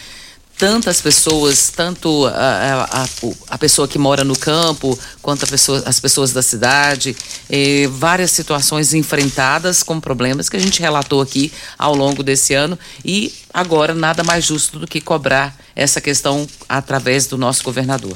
tantas 0.57 1.01
pessoas, 1.01 1.71
tanto 1.75 2.27
a, 2.27 2.87
a, 2.89 3.07
a, 3.49 3.57
pessoa 3.57 3.87
que 3.87 3.97
mora 3.97 4.23
no 4.23 4.37
campo, 4.37 4.97
quanto 5.21 5.47
pessoa, 5.47 5.81
as 5.87 5.99
pessoas 5.99 6.33
da 6.33 6.43
cidade, 6.43 7.15
eh, 7.49 7.87
várias 7.87 8.29
situações 8.29 8.93
enfrentadas 8.93 9.81
com 9.81 9.99
problemas 9.99 10.49
que 10.49 10.57
a 10.57 10.59
gente 10.59 10.79
relatou 10.79 11.19
aqui 11.19 11.51
ao 11.79 11.95
longo 11.95 12.21
desse 12.21 12.53
ano 12.53 12.77
e 13.03 13.33
agora 13.51 13.95
nada 13.95 14.23
mais 14.23 14.45
justo 14.45 14.77
do 14.77 14.85
que 14.85 15.01
cobrar 15.01 15.57
essa 15.75 15.99
questão 15.99 16.47
através 16.69 17.25
do 17.25 17.37
nosso 17.37 17.63
governador. 17.63 18.15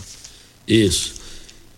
Isso. 0.67 1.15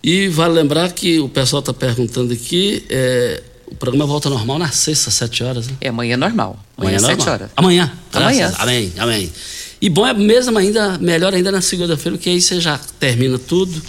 E 0.02 0.28
vale 0.28 0.54
lembrar 0.54 0.92
que 0.92 1.18
o 1.18 1.28
pessoal 1.28 1.60
está 1.60 1.72
perguntando 1.72 2.32
aqui, 2.32 2.84
é, 2.88 3.42
o 3.66 3.74
programa 3.74 4.06
volta 4.06 4.30
normal 4.30 4.58
na 4.58 4.70
sexta, 4.70 5.08
às 5.08 5.14
sete 5.14 5.42
horas, 5.42 5.66
né? 5.66 5.76
É 5.80 5.88
amanhã 5.88 6.16
normal. 6.16 6.58
Amanhã, 6.76 6.98
amanhã 6.98 7.12
é 7.12 7.16
sete 7.16 7.28
horas. 7.28 7.50
Amanhã. 7.56 7.92
Amanhã. 8.12 8.54
Amém, 8.58 8.92
amém. 8.98 9.32
E 9.80 9.88
bom 9.88 10.06
é 10.06 10.12
mesmo 10.12 10.58
ainda, 10.58 10.98
melhor 10.98 11.32
ainda 11.32 11.52
na 11.52 11.60
segunda-feira, 11.60 12.16
porque 12.16 12.30
aí 12.30 12.40
você 12.40 12.60
já 12.60 12.78
termina 12.98 13.38
tudo. 13.38 13.80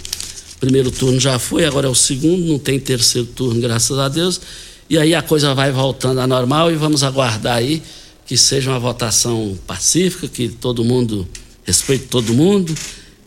Primeiro 0.60 0.90
turno 0.90 1.18
já 1.18 1.38
foi, 1.38 1.64
agora 1.64 1.86
é 1.86 1.90
o 1.90 1.94
segundo, 1.94 2.46
não 2.46 2.58
tem 2.58 2.78
terceiro 2.78 3.26
turno, 3.26 3.60
graças 3.60 3.98
a 3.98 4.08
Deus. 4.08 4.40
E 4.88 4.98
aí 4.98 5.14
a 5.14 5.22
coisa 5.22 5.54
vai 5.54 5.72
voltando 5.72 6.20
à 6.20 6.26
normal 6.26 6.70
e 6.70 6.76
vamos 6.76 7.02
aguardar 7.02 7.56
aí 7.56 7.82
que 8.26 8.36
seja 8.36 8.70
uma 8.70 8.78
votação 8.78 9.58
pacífica, 9.66 10.28
que 10.28 10.48
todo 10.48 10.84
mundo 10.84 11.26
respeite 11.64 12.04
todo 12.04 12.32
mundo, 12.32 12.72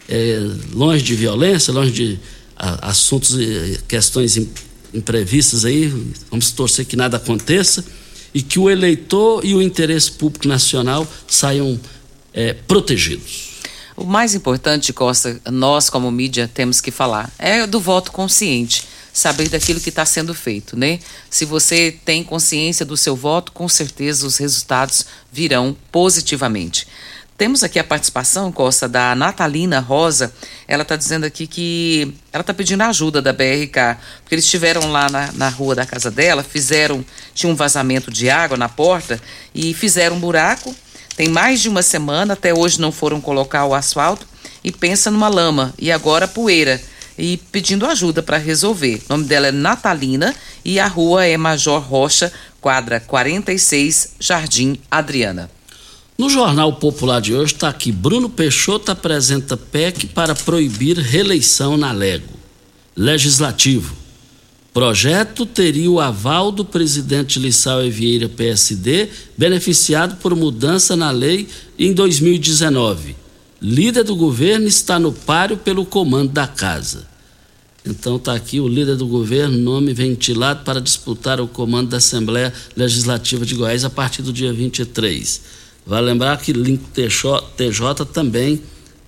é, 0.07 0.39
longe 0.73 1.03
de 1.03 1.15
violência, 1.15 1.73
longe 1.73 1.91
de 1.91 2.19
a, 2.55 2.89
assuntos 2.89 3.37
e 3.37 3.77
questões 3.87 4.39
imprevistas 4.93 5.65
aí. 5.65 5.91
Vamos 6.29 6.51
torcer 6.51 6.85
que 6.85 6.95
nada 6.95 7.17
aconteça 7.17 7.83
e 8.33 8.41
que 8.41 8.57
o 8.57 8.69
eleitor 8.69 9.45
e 9.45 9.53
o 9.53 9.61
interesse 9.61 10.11
público 10.11 10.47
nacional 10.47 11.05
saiam 11.27 11.77
é, 12.33 12.53
protegidos. 12.53 13.53
O 13.95 14.05
mais 14.05 14.33
importante, 14.33 14.91
Costa, 14.91 15.39
nós 15.51 15.89
como 15.89 16.11
mídia 16.11 16.49
temos 16.51 16.81
que 16.81 16.89
falar, 16.89 17.31
é 17.37 17.65
do 17.67 17.79
voto 17.79 18.11
consciente. 18.11 18.87
Saber 19.13 19.47
daquilo 19.47 19.79
que 19.79 19.89
está 19.89 20.03
sendo 20.07 20.33
feito, 20.33 20.75
né? 20.75 20.99
Se 21.29 21.45
você 21.45 21.95
tem 22.03 22.23
consciência 22.23 22.83
do 22.83 22.97
seu 22.97 23.15
voto, 23.15 23.51
com 23.51 23.69
certeza 23.69 24.25
os 24.25 24.37
resultados 24.37 25.05
virão 25.31 25.77
positivamente. 25.91 26.87
Temos 27.37 27.63
aqui 27.63 27.77
a 27.77 27.83
participação, 27.83 28.51
Costa, 28.51 28.87
da 28.87 29.13
Natalina 29.13 29.79
Rosa. 29.79 30.33
Ela 30.67 30.81
está 30.81 30.95
dizendo 30.95 31.25
aqui 31.25 31.45
que 31.45 32.15
ela 32.31 32.41
está 32.41 32.55
pedindo 32.55 32.81
ajuda 32.81 33.21
da 33.21 33.31
BRK, 33.31 33.97
porque 34.21 34.33
eles 34.33 34.45
estiveram 34.45 34.91
lá 34.91 35.07
na, 35.09 35.31
na 35.33 35.49
rua 35.49 35.75
da 35.75 35.85
casa 35.85 36.09
dela, 36.09 36.43
fizeram, 36.43 37.05
tinha 37.35 37.51
um 37.51 37.55
vazamento 37.55 38.09
de 38.09 38.31
água 38.31 38.57
na 38.57 38.69
porta 38.69 39.21
e 39.53 39.75
fizeram 39.75 40.15
um 40.15 40.19
buraco 40.19 40.75
tem 41.15 41.29
mais 41.29 41.61
de 41.61 41.69
uma 41.69 41.81
semana, 41.81 42.33
até 42.33 42.53
hoje 42.53 42.81
não 42.81 42.91
foram 42.91 43.21
colocar 43.21 43.65
o 43.65 43.73
asfalto 43.73 44.25
e 44.63 44.71
pensa 44.71 45.11
numa 45.11 45.27
lama 45.27 45.73
e 45.77 45.91
agora 45.91 46.27
poeira 46.27 46.81
e 47.17 47.37
pedindo 47.51 47.85
ajuda 47.85 48.23
para 48.23 48.37
resolver. 48.37 49.01
O 49.07 49.13
nome 49.13 49.25
dela 49.25 49.47
é 49.47 49.51
Natalina 49.51 50.33
e 50.65 50.79
a 50.79 50.87
rua 50.87 51.25
é 51.25 51.37
Major 51.37 51.81
Rocha, 51.81 52.31
quadra 52.59 52.99
46, 52.99 54.15
Jardim 54.19 54.79
Adriana. 54.89 55.49
No 56.17 56.29
Jornal 56.29 56.73
Popular 56.73 57.19
de 57.19 57.33
hoje 57.33 57.53
está 57.53 57.69
aqui: 57.69 57.91
Bruno 57.91 58.29
Peixoto 58.29 58.91
apresenta 58.91 59.57
PEC 59.57 60.07
para 60.07 60.35
proibir 60.35 60.97
reeleição 60.97 61.77
na 61.77 61.91
Lego. 61.91 62.33
Legislativo. 62.95 64.02
Projeto 64.73 65.45
teria 65.45 65.89
o 65.89 65.99
aval 65.99 66.51
do 66.51 66.65
presidente 66.65 67.37
Lissau 67.37 67.87
Vieira 67.91 68.27
PSD, 68.27 69.07
beneficiado 69.37 70.15
por 70.15 70.35
mudança 70.35 70.95
na 70.95 71.11
lei 71.11 71.47
em 71.77 71.93
2019. 71.93 73.15
Líder 73.61 74.03
do 74.03 74.15
governo 74.15 74.65
está 74.67 74.97
no 74.97 75.13
páreo 75.13 75.57
pelo 75.57 75.85
comando 75.85 76.31
da 76.31 76.47
casa. 76.47 77.05
Então 77.85 78.15
está 78.15 78.33
aqui 78.33 78.59
o 78.59 78.67
líder 78.67 78.95
do 78.95 79.05
governo, 79.05 79.55
nome 79.57 79.93
ventilado 79.93 80.63
para 80.63 80.81
disputar 80.81 81.39
o 81.39 81.47
comando 81.47 81.89
da 81.89 81.97
Assembleia 81.97 82.51
Legislativa 82.75 83.45
de 83.45 83.53
Goiás 83.53 83.85
a 83.85 83.91
partir 83.91 84.23
do 84.23 84.33
dia 84.33 84.51
23. 84.51 85.41
Vale 85.85 86.07
lembrar 86.07 86.37
que 86.37 86.51
Link 86.51 86.81
TJ 86.91 88.05
também 88.11 88.59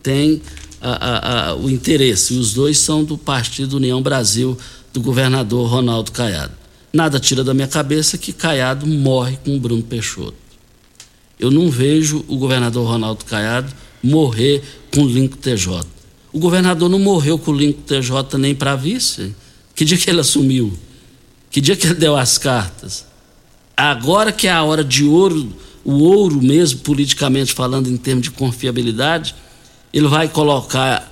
tem 0.04 0.41
a, 0.80 0.91
a, 0.91 1.49
a, 1.49 1.56
o 1.56 1.69
interesse, 1.71 2.36
e 2.36 2.38
os 2.38 2.54
dois 2.54 2.78
são 2.78 3.04
do 3.04 3.17
Partido 3.17 3.78
União 3.78 4.01
Brasil 4.01 4.56
do 4.96 5.02
governador 5.02 5.70
Ronaldo 5.70 6.10
Caiado. 6.14 6.54
Nada 6.94 7.20
tira 7.20 7.44
da 7.44 7.54
minha 7.54 7.68
cabeça 7.68 8.18
que 8.18 8.32
Caiado 8.32 8.88
morre 8.88 9.38
com 9.44 9.60
Bruno 9.60 9.84
Peixoto. 9.84 10.34
Eu 11.38 11.52
não 11.52 11.70
vejo 11.70 12.24
o 12.30 12.38
governador 12.38 12.88
Ronaldo 12.88 13.26
Caiado 13.26 13.74
morrer 14.02 14.64
com 14.94 15.02
o 15.02 15.08
Lincoln 15.08 15.38
TJ. 15.38 15.82
O 16.32 16.40
governador 16.40 16.88
não 16.88 16.98
morreu 16.98 17.38
com 17.38 17.52
o 17.52 17.54
Lincoln 17.54 17.82
TJ 17.82 18.38
nem 18.38 18.56
para 18.56 18.78
vice. 18.78 19.36
Que 19.76 19.84
dia 19.84 19.98
que 19.98 20.10
ele 20.10 20.22
assumiu? 20.22 20.72
Que 21.52 21.60
dia 21.60 21.76
que 21.76 21.88
ele 21.88 21.96
deu 21.96 22.16
as 22.16 22.38
cartas? 22.38 23.06
Agora 23.76 24.32
que 24.32 24.48
é 24.48 24.52
a 24.52 24.64
hora 24.64 24.82
de 24.82 25.04
ouro, 25.04 25.52
o 25.84 26.04
ouro 26.04 26.42
mesmo, 26.42 26.80
politicamente 26.80 27.54
falando, 27.54 27.90
em 27.90 27.98
termos 27.98 28.24
de 28.24 28.32
confiabilidade, 28.32 29.36
ele 29.94 30.08
vai 30.08 30.30
colocar 30.30 31.12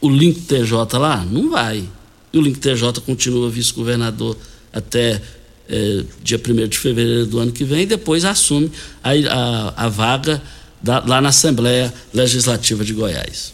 o 0.00 0.10
Lincoln 0.10 0.40
TJ 0.40 0.98
lá? 0.98 1.24
Não 1.24 1.48
vai. 1.48 1.88
E 2.32 2.38
o 2.38 2.40
Link 2.40 2.58
TJ 2.58 3.00
continua 3.04 3.50
vice-governador 3.50 4.36
até 4.72 5.20
é, 5.68 6.04
dia 6.22 6.38
1 6.38 6.68
de 6.68 6.78
fevereiro 6.78 7.26
do 7.26 7.38
ano 7.38 7.52
que 7.52 7.64
vem 7.64 7.82
e 7.82 7.86
depois 7.86 8.24
assume 8.24 8.70
a, 9.02 9.10
a, 9.10 9.86
a 9.86 9.88
vaga 9.88 10.42
da, 10.82 11.00
lá 11.00 11.20
na 11.20 11.28
Assembleia 11.28 11.92
Legislativa 12.12 12.84
de 12.84 12.92
Goiás. 12.92 13.52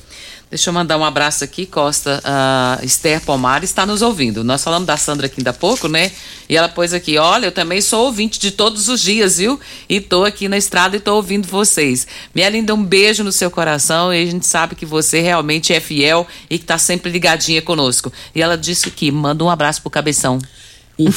Deixa 0.51 0.71
eu 0.71 0.75
mandar 0.75 0.97
um 0.97 1.05
abraço 1.05 1.45
aqui, 1.45 1.67
Costa. 1.67 2.23
A 2.25 2.79
Esther 2.83 3.21
Pomar 3.21 3.63
está 3.63 3.85
nos 3.85 4.01
ouvindo. 4.01 4.43
Nós 4.43 4.65
falamos 4.65 4.87
da 4.87 4.97
Sandra 4.97 5.27
aqui 5.27 5.41
ainda 5.41 5.51
há 5.51 5.55
pouco, 5.55 5.89
né? 5.89 6.11
E 6.49 6.57
ela 6.57 6.71
pôs 6.71 6.95
aqui: 6.95 7.19
olha, 7.19 7.47
eu 7.47 7.53
também 7.53 7.83
sou 7.83 8.07
ouvinte 8.07 8.41
de 8.41 8.51
todos 8.51 8.89
os 8.89 9.03
dias, 9.03 9.37
viu? 9.37 9.61
E 9.89 10.01
tô 10.01 10.25
aqui 10.25 10.49
na 10.49 10.57
estrada 10.57 10.97
e 10.97 11.01
tô 11.01 11.17
ouvindo 11.17 11.47
vocês. 11.47 12.07
Minha 12.35 12.49
linda, 12.49 12.75
um 12.75 12.83
beijo 12.83 13.23
no 13.23 13.31
seu 13.31 13.51
coração 13.51 14.13
e 14.13 14.23
a 14.23 14.27
gente 14.27 14.47
sabe 14.47 14.75
que 14.75 14.87
você 14.87 15.21
realmente 15.21 15.75
é 15.75 15.81
fiel 15.81 16.27
e 16.49 16.59
que 16.59 16.65
tá 16.65 16.79
sempre 16.79 17.11
ligadinha 17.11 17.61
conosco. 17.61 18.11
E 18.35 18.41
ela 18.41 18.57
disse 18.57 18.91
que 18.91 19.11
manda 19.11 19.45
um 19.45 19.51
abraço 19.51 19.83
pro 19.83 19.91
Cabeção. 19.91 20.39
Um 20.99 21.09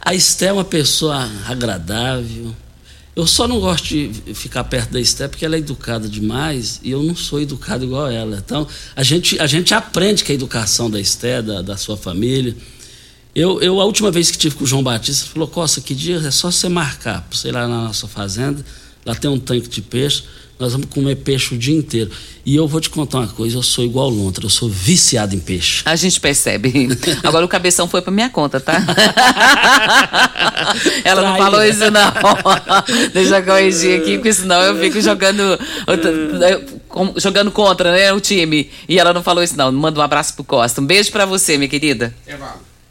a 0.00 0.14
Esté 0.14 0.46
é 0.46 0.52
uma 0.52 0.64
pessoa 0.64 1.28
agradável. 1.48 2.54
Eu 3.16 3.26
só 3.28 3.46
não 3.46 3.60
gosto 3.60 3.86
de 3.86 4.10
ficar 4.34 4.64
perto 4.64 4.90
da 4.90 5.00
Esté 5.00 5.28
porque 5.28 5.44
ela 5.44 5.54
é 5.54 5.58
educada 5.58 6.08
demais 6.08 6.80
e 6.82 6.90
eu 6.90 7.02
não 7.02 7.14
sou 7.14 7.40
educado 7.40 7.84
igual 7.84 8.10
ela. 8.10 8.42
Então, 8.44 8.66
a 8.96 9.02
gente, 9.04 9.38
a 9.38 9.46
gente 9.46 9.72
aprende 9.72 10.24
que 10.24 10.32
a 10.32 10.34
educação 10.34 10.90
da 10.90 10.98
Esté, 10.98 11.40
da, 11.40 11.62
da 11.62 11.76
sua 11.76 11.96
família. 11.96 12.56
Eu, 13.32 13.60
eu, 13.60 13.80
a 13.80 13.84
última 13.84 14.10
vez 14.10 14.30
que 14.30 14.38
tive 14.38 14.56
com 14.56 14.64
o 14.64 14.66
João 14.66 14.82
Batista, 14.82 15.26
falou: 15.26 15.46
Costa, 15.46 15.80
que 15.80 15.94
dia 15.94 16.16
é 16.16 16.30
só 16.30 16.50
você 16.50 16.68
marcar, 16.68 17.28
ir 17.44 17.52
lá 17.52 17.68
na 17.68 17.84
nossa 17.84 18.08
fazenda, 18.08 18.64
lá 19.06 19.14
tem 19.14 19.30
um 19.30 19.38
tanque 19.38 19.68
de 19.68 19.82
peixe 19.82 20.24
nós 20.58 20.72
vamos 20.72 20.88
comer 20.88 21.16
peixe 21.16 21.54
o 21.54 21.58
dia 21.58 21.76
inteiro. 21.76 22.10
E 22.46 22.54
eu 22.54 22.68
vou 22.68 22.80
te 22.80 22.90
contar 22.90 23.18
uma 23.18 23.28
coisa, 23.28 23.56
eu 23.56 23.62
sou 23.62 23.84
igual 23.84 24.08
lontra, 24.08 24.44
eu 24.44 24.50
sou 24.50 24.68
viciado 24.68 25.34
em 25.34 25.40
peixe. 25.40 25.82
A 25.84 25.96
gente 25.96 26.20
percebe. 26.20 26.88
Agora 27.24 27.44
o 27.44 27.48
cabeção 27.48 27.88
foi 27.88 28.02
para 28.02 28.12
minha 28.12 28.28
conta, 28.28 28.60
tá? 28.60 28.74
Ela 31.04 31.22
não 31.22 31.36
falou 31.36 31.64
isso 31.64 31.90
não. 31.90 32.12
Deixa 33.12 33.38
eu 33.38 33.44
corrigir 33.44 34.00
aqui, 34.00 34.16
porque 34.16 34.32
senão 34.32 34.60
eu 34.62 34.78
fico 34.78 35.00
jogando 35.00 35.58
jogando 37.16 37.50
contra, 37.50 37.90
né, 37.92 38.12
o 38.12 38.20
time. 38.20 38.70
E 38.88 38.98
ela 38.98 39.12
não 39.12 39.22
falou 39.22 39.42
isso 39.42 39.56
não. 39.56 39.72
Manda 39.72 39.98
um 39.98 40.02
abraço 40.02 40.34
pro 40.34 40.44
Costa. 40.44 40.80
Um 40.80 40.86
beijo 40.86 41.10
para 41.10 41.26
você, 41.26 41.56
minha 41.56 41.68
querida. 41.68 42.14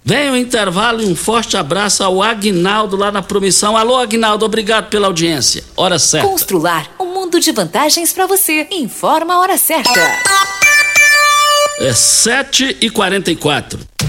Vem 0.06 0.30
o 0.30 0.36
intervalo 0.36 1.02
e 1.02 1.06
um 1.06 1.16
forte 1.16 1.56
abraço 1.56 2.04
ao 2.04 2.22
Agnaldo 2.22 2.98
lá 2.98 3.10
na 3.12 3.22
Promissão. 3.22 3.78
Alô, 3.78 3.98
Agnaldo, 3.98 4.44
obrigado 4.44 4.90
pela 4.90 5.08
audiência. 5.08 5.64
Hora 5.78 5.98
certa. 5.98 6.28
Constrular 6.28 6.90
mundo 7.34 7.40
de 7.40 7.52
vantagens 7.52 8.14
para 8.14 8.28
você. 8.28 8.68
Informa 8.72 9.34
a 9.36 9.40
hora 9.40 9.58
certa. 9.58 10.00
É 11.80 11.92
7 11.92 12.78
e 12.80 12.90
44 12.90 13.93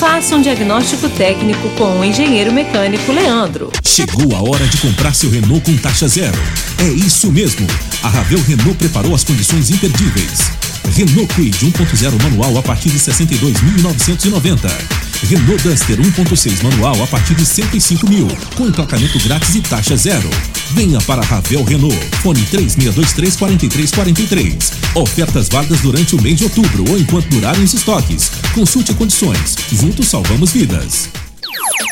Faça 0.00 0.34
um 0.34 0.40
diagnóstico 0.40 1.10
técnico 1.10 1.68
com 1.76 2.00
o 2.00 2.02
engenheiro 2.02 2.50
mecânico 2.50 3.12
Leandro. 3.12 3.70
Chegou 3.84 4.34
a 4.34 4.40
hora 4.40 4.66
de 4.66 4.78
comprar 4.78 5.14
seu 5.14 5.28
Renault 5.28 5.62
com 5.62 5.76
taxa 5.76 6.08
zero. 6.08 6.38
É 6.78 6.88
isso 6.88 7.30
mesmo. 7.30 7.66
A 8.02 8.08
Ravel 8.08 8.40
Renault 8.44 8.78
preparou 8.78 9.14
as 9.14 9.24
condições 9.24 9.68
imperdíveis. 9.68 10.52
Renault 10.96 11.34
Kwid 11.34 11.66
1.0 11.66 12.22
manual 12.22 12.56
a 12.56 12.62
partir 12.62 12.88
de 12.88 12.98
62.990. 12.98 14.99
Renault 15.22 15.62
Duster 15.62 15.98
1.6 16.00 16.62
manual 16.62 17.02
a 17.02 17.06
partir 17.06 17.34
de 17.34 17.44
105 17.44 18.08
mil, 18.08 18.26
com 18.56 18.66
emplacamento 18.66 19.18
grátis 19.20 19.54
e 19.54 19.60
taxa 19.60 19.96
zero. 19.96 20.28
Venha 20.72 21.00
para 21.02 21.22
Ravel 21.22 21.62
Renault. 21.64 21.96
Fone 22.22 22.42
3623 22.46 23.36
4343. 23.36 24.72
Ofertas 24.94 25.48
válidas 25.48 25.80
durante 25.80 26.14
o 26.16 26.22
mês 26.22 26.38
de 26.38 26.44
outubro 26.44 26.84
ou 26.90 26.98
enquanto 26.98 27.28
durarem 27.28 27.62
os 27.62 27.74
estoques. 27.74 28.30
Consulte 28.54 28.94
condições. 28.94 29.56
Juntos 29.70 30.08
salvamos 30.08 30.52
vidas. 30.52 31.08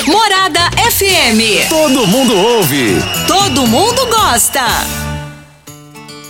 Morada 0.07 0.71
FM. 0.91 1.69
Todo 1.69 2.07
mundo 2.07 2.35
ouve. 2.35 2.97
Todo 3.27 3.67
mundo 3.67 4.07
gosta. 4.07 4.65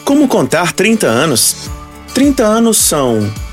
Como 0.04 0.26
contar 0.26 0.72
30 0.72 1.06
anos? 1.06 1.68
30 2.14 2.42
anos 2.42 2.78
são 2.78 3.30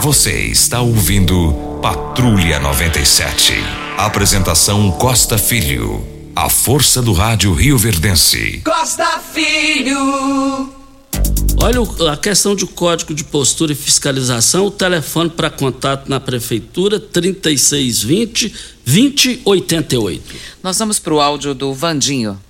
Você 0.00 0.42
está 0.42 0.80
ouvindo 0.80 1.52
Patrulha 1.82 2.60
97. 2.60 3.54
Apresentação 3.96 4.92
Costa 4.92 5.36
Filho. 5.36 6.06
A 6.36 6.48
força 6.48 7.02
do 7.02 7.12
rádio 7.12 7.52
Rio 7.52 7.76
Verdense. 7.76 8.62
Costa 8.64 9.18
Filho. 9.18 10.72
Olha 11.60 12.12
a 12.12 12.16
questão 12.16 12.54
de 12.54 12.64
código 12.64 13.12
de 13.12 13.24
postura 13.24 13.72
e 13.72 13.74
fiscalização, 13.74 14.66
o 14.66 14.70
telefone 14.70 15.30
para 15.30 15.50
contato 15.50 16.08
na 16.08 16.20
prefeitura 16.20 17.00
3620 17.00 18.54
2088. 18.86 20.34
Nós 20.62 20.78
vamos 20.78 21.00
para 21.00 21.14
o 21.14 21.20
áudio 21.20 21.54
do 21.54 21.74
Vandinho. 21.74 22.40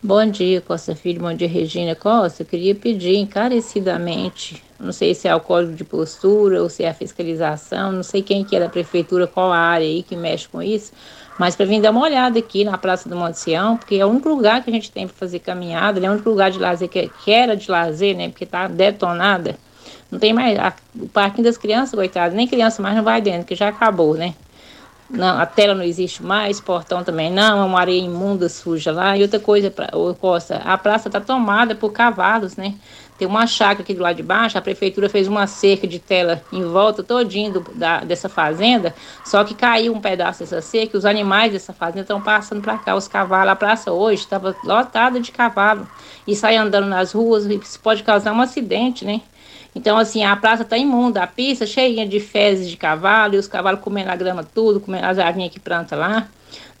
Bom 0.00 0.24
dia, 0.30 0.60
Costa 0.60 0.94
Filho. 0.94 1.20
Bom 1.20 1.34
dia, 1.34 1.48
Regina 1.48 1.96
Costa. 1.96 2.42
Eu 2.42 2.46
queria 2.46 2.76
pedir 2.76 3.16
encarecidamente, 3.16 4.62
não 4.80 4.92
sei 4.92 5.14
se 5.14 5.28
é 5.28 5.34
o 5.34 5.40
código 5.40 5.74
de 5.74 5.84
postura 5.84 6.62
ou 6.62 6.68
se 6.68 6.82
é 6.82 6.88
a 6.88 6.94
fiscalização, 6.94 7.92
não 7.92 8.02
sei 8.02 8.22
quem 8.22 8.44
que 8.44 8.56
é 8.56 8.60
da 8.60 8.68
prefeitura, 8.68 9.26
qual 9.26 9.52
área 9.52 9.86
aí 9.86 10.02
que 10.02 10.16
mexe 10.16 10.48
com 10.48 10.62
isso, 10.62 10.92
mas 11.38 11.54
para 11.54 11.66
vir 11.66 11.80
dar 11.80 11.90
uma 11.90 12.02
olhada 12.02 12.38
aqui 12.38 12.64
na 12.64 12.76
Praça 12.78 13.08
do 13.08 13.16
Monte 13.16 13.38
Sião, 13.38 13.76
porque 13.76 13.96
é 13.96 14.06
o 14.06 14.08
único 14.08 14.28
lugar 14.28 14.62
que 14.62 14.70
a 14.70 14.72
gente 14.72 14.90
tem 14.90 15.06
para 15.06 15.16
fazer 15.16 15.40
caminhada, 15.40 16.04
é 16.04 16.08
o 16.08 16.12
único 16.12 16.28
lugar 16.30 16.50
de 16.50 16.58
lazer 16.58 16.88
que, 16.88 17.08
que 17.22 17.30
era 17.30 17.56
de 17.56 17.70
lazer, 17.70 18.16
né, 18.16 18.28
porque 18.28 18.46
tá 18.46 18.66
detonada. 18.66 19.56
Não 20.10 20.18
tem 20.18 20.32
mais, 20.32 20.58
a, 20.58 20.72
o 20.98 21.08
parquinho 21.08 21.44
das 21.44 21.56
crianças, 21.56 21.94
coitado, 21.94 22.34
nem 22.34 22.48
criança 22.48 22.82
mais 22.82 22.96
não 22.96 23.04
vai 23.04 23.20
dentro, 23.20 23.46
que 23.46 23.54
já 23.54 23.68
acabou, 23.68 24.14
né. 24.14 24.34
Não, 25.10 25.40
a 25.40 25.44
tela 25.44 25.74
não 25.74 25.82
existe 25.82 26.22
mais, 26.22 26.60
portão 26.60 27.02
também 27.02 27.32
não, 27.32 27.60
é 27.60 27.64
uma 27.64 27.80
areia 27.80 28.00
imunda, 28.00 28.48
suja 28.48 28.92
lá. 28.92 29.16
E 29.16 29.22
outra 29.22 29.40
coisa, 29.40 29.68
pra, 29.68 29.88
Costa, 30.20 30.56
a 30.58 30.78
praça 30.78 31.08
está 31.08 31.20
tomada 31.20 31.74
por 31.74 31.90
cavalos, 31.90 32.56
né? 32.56 32.74
Tem 33.20 33.28
uma 33.28 33.46
chácara 33.46 33.82
aqui 33.82 33.92
do 33.92 34.02
lado 34.02 34.16
de 34.16 34.22
baixo, 34.22 34.56
a 34.56 34.62
prefeitura 34.62 35.06
fez 35.06 35.28
uma 35.28 35.46
cerca 35.46 35.86
de 35.86 35.98
tela 35.98 36.42
em 36.50 36.64
volta 36.64 37.02
todinho 37.02 37.52
do, 37.52 37.60
da, 37.74 38.00
dessa 38.00 38.30
fazenda, 38.30 38.94
só 39.26 39.44
que 39.44 39.52
caiu 39.52 39.92
um 39.92 40.00
pedaço 40.00 40.40
dessa 40.40 40.62
cerca 40.62 40.96
os 40.96 41.04
animais 41.04 41.52
dessa 41.52 41.74
fazenda 41.74 42.00
estão 42.00 42.18
passando 42.18 42.62
para 42.62 42.78
cá, 42.78 42.96
os 42.96 43.06
cavalos. 43.06 43.52
A 43.52 43.54
praça 43.54 43.92
hoje 43.92 44.22
estava 44.22 44.56
lotada 44.64 45.20
de 45.20 45.30
cavalo 45.32 45.86
e 46.26 46.34
sai 46.34 46.56
andando 46.56 46.86
nas 46.86 47.12
ruas, 47.12 47.44
isso 47.44 47.78
pode 47.80 48.02
causar 48.02 48.32
um 48.32 48.40
acidente, 48.40 49.04
né? 49.04 49.20
Então, 49.74 49.98
assim, 49.98 50.24
a 50.24 50.34
praça 50.34 50.62
está 50.62 50.78
imunda, 50.78 51.22
a 51.22 51.26
pista 51.26 51.66
cheinha 51.66 52.08
de 52.08 52.20
fezes 52.20 52.70
de 52.70 52.76
cavalo, 52.78 53.34
e 53.34 53.36
os 53.38 53.46
cavalos 53.46 53.80
comendo 53.80 54.10
a 54.10 54.16
grama 54.16 54.42
tudo, 54.42 54.80
comendo 54.80 55.04
as 55.04 55.18
arvinhas 55.18 55.52
que 55.52 55.60
planta 55.60 55.94
lá. 55.94 56.26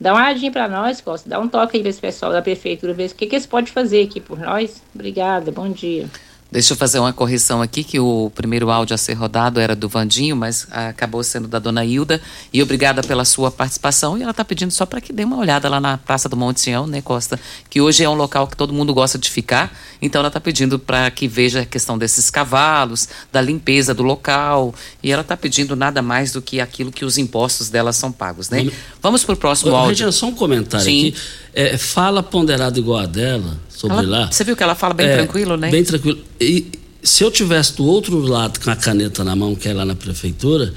Dá 0.00 0.14
uma 0.14 0.22
olhadinha 0.22 0.50
para 0.50 0.66
nós, 0.66 1.02
Costa, 1.02 1.28
dá 1.28 1.38
um 1.38 1.46
toque 1.46 1.76
aí 1.76 1.82
para 1.82 1.90
esse 1.90 2.00
pessoal 2.00 2.32
da 2.32 2.40
prefeitura, 2.40 2.94
ver 2.94 3.10
o 3.10 3.14
que, 3.14 3.26
que 3.26 3.34
eles 3.34 3.46
podem 3.46 3.70
fazer 3.70 4.04
aqui 4.04 4.20
por 4.20 4.38
nós. 4.38 4.82
Obrigada, 4.94 5.52
bom 5.52 5.68
dia. 5.68 6.08
Deixa 6.52 6.72
eu 6.72 6.76
fazer 6.76 6.98
uma 6.98 7.12
correção 7.12 7.62
aqui, 7.62 7.84
que 7.84 8.00
o 8.00 8.30
primeiro 8.34 8.70
áudio 8.70 8.94
a 8.94 8.98
ser 8.98 9.14
rodado 9.14 9.60
era 9.60 9.76
do 9.76 9.88
Vandinho, 9.88 10.34
mas 10.34 10.66
acabou 10.70 11.22
sendo 11.22 11.46
da 11.46 11.60
dona 11.60 11.84
Hilda. 11.84 12.20
E 12.52 12.60
obrigada 12.60 13.02
pela 13.02 13.24
sua 13.24 13.52
participação. 13.52 14.18
E 14.18 14.22
ela 14.22 14.32
está 14.32 14.44
pedindo 14.44 14.72
só 14.72 14.84
para 14.84 15.00
que 15.00 15.12
dê 15.12 15.22
uma 15.22 15.36
olhada 15.36 15.68
lá 15.68 15.78
na 15.78 15.96
Praça 15.96 16.28
do 16.28 16.36
Monte 16.36 16.60
Sião, 16.60 16.88
né, 16.88 17.00
Costa? 17.00 17.38
Que 17.68 17.80
hoje 17.80 18.02
é 18.02 18.08
um 18.08 18.14
local 18.14 18.48
que 18.48 18.56
todo 18.56 18.72
mundo 18.72 18.92
gosta 18.92 19.16
de 19.16 19.30
ficar. 19.30 19.72
Então 20.02 20.18
ela 20.18 20.28
está 20.28 20.40
pedindo 20.40 20.76
para 20.76 21.08
que 21.12 21.28
veja 21.28 21.60
a 21.60 21.64
questão 21.64 21.96
desses 21.96 22.30
cavalos, 22.30 23.08
da 23.30 23.40
limpeza 23.40 23.94
do 23.94 24.02
local. 24.02 24.74
E 25.04 25.12
ela 25.12 25.22
está 25.22 25.36
pedindo 25.36 25.76
nada 25.76 26.02
mais 26.02 26.32
do 26.32 26.42
que 26.42 26.60
aquilo 26.60 26.90
que 26.90 27.04
os 27.04 27.16
impostos 27.16 27.70
dela 27.70 27.92
são 27.92 28.10
pagos, 28.10 28.50
né? 28.50 28.68
Vamos 29.00 29.22
para 29.22 29.34
o 29.34 29.36
próximo 29.36 29.74
áudio. 29.74 29.90
Regina, 29.90 30.12
só 30.12 30.26
um 30.26 30.34
comentário 30.34 30.84
Sim. 30.84 31.08
aqui. 31.10 31.16
É, 31.52 31.76
fala 31.76 32.22
ponderado 32.22 32.78
igual 32.78 33.00
a 33.00 33.06
dela, 33.06 33.56
sobre 33.68 33.98
Ela- 33.98 34.20
lá. 34.20 34.30
Você 34.32 34.44
viu 34.44 34.56
que 34.56 34.62
ela 34.62 34.74
fala 34.74 34.94
bem 34.94 35.06
É, 35.06 35.16
tranquilo, 35.16 35.56
né? 35.56 35.70
Bem 35.70 35.82
tranquilo. 35.82 36.18
E 36.40 36.66
se 37.02 37.24
eu 37.24 37.30
tivesse 37.30 37.76
do 37.76 37.84
outro 37.84 38.18
lado 38.20 38.60
com 38.60 38.70
a 38.70 38.76
caneta 38.76 39.24
na 39.24 39.34
mão, 39.34 39.54
que 39.54 39.68
é 39.68 39.72
lá 39.72 39.84
na 39.84 39.94
prefeitura, 39.94 40.72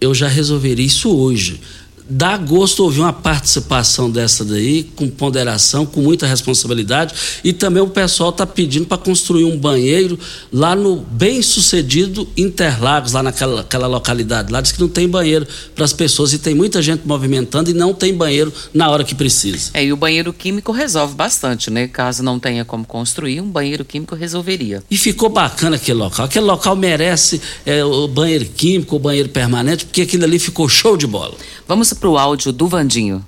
eu 0.00 0.14
já 0.14 0.26
resolveria 0.28 0.84
isso 0.84 1.14
hoje. 1.16 1.60
Dá 2.08 2.36
gosto 2.36 2.84
ouvir 2.84 3.00
uma 3.00 3.12
participação 3.12 4.10
dessa 4.10 4.44
daí, 4.44 4.84
com 4.84 5.08
ponderação, 5.08 5.84
com 5.84 6.00
muita 6.00 6.26
responsabilidade. 6.26 7.14
E 7.42 7.52
também 7.52 7.82
o 7.82 7.88
pessoal 7.88 8.30
está 8.30 8.46
pedindo 8.46 8.86
para 8.86 8.98
construir 8.98 9.44
um 9.44 9.58
banheiro 9.58 10.18
lá 10.52 10.76
no 10.76 10.96
bem 10.96 11.42
sucedido 11.42 12.28
Interlagos, 12.36 13.12
lá 13.12 13.22
naquela 13.22 13.60
aquela 13.60 13.86
localidade. 13.86 14.52
Lá 14.52 14.60
diz 14.60 14.72
que 14.72 14.80
não 14.80 14.88
tem 14.88 15.08
banheiro 15.08 15.46
para 15.74 15.84
as 15.84 15.92
pessoas 15.92 16.32
e 16.32 16.38
tem 16.38 16.54
muita 16.54 16.80
gente 16.80 17.06
movimentando 17.06 17.70
e 17.70 17.74
não 17.74 17.92
tem 17.92 18.14
banheiro 18.14 18.52
na 18.72 18.88
hora 18.88 19.04
que 19.04 19.14
precisa. 19.14 19.70
É, 19.74 19.84
e 19.84 19.92
o 19.92 19.96
banheiro 19.96 20.32
químico 20.32 20.72
resolve 20.72 21.14
bastante, 21.14 21.70
né? 21.70 21.88
Caso 21.88 22.22
não 22.22 22.38
tenha 22.38 22.64
como 22.64 22.84
construir, 22.84 23.40
um 23.40 23.50
banheiro 23.50 23.84
químico 23.84 24.14
resolveria. 24.14 24.82
E 24.90 24.96
ficou 24.96 25.28
bacana 25.28 25.76
aquele 25.76 25.98
local. 25.98 26.26
Aquele 26.26 26.44
local 26.44 26.76
merece 26.76 27.40
é, 27.64 27.84
o 27.84 28.06
banheiro 28.08 28.44
químico, 28.44 28.96
o 28.96 28.98
banheiro 28.98 29.28
permanente, 29.28 29.84
porque 29.84 30.02
aquilo 30.02 30.24
ali 30.24 30.38
ficou 30.38 30.68
show 30.68 30.96
de 30.96 31.06
bola. 31.06 31.34
Vamos 31.66 31.88
para 31.98 32.08
o 32.08 32.18
áudio 32.18 32.52
do 32.52 32.68
Vandinho. 32.68 33.26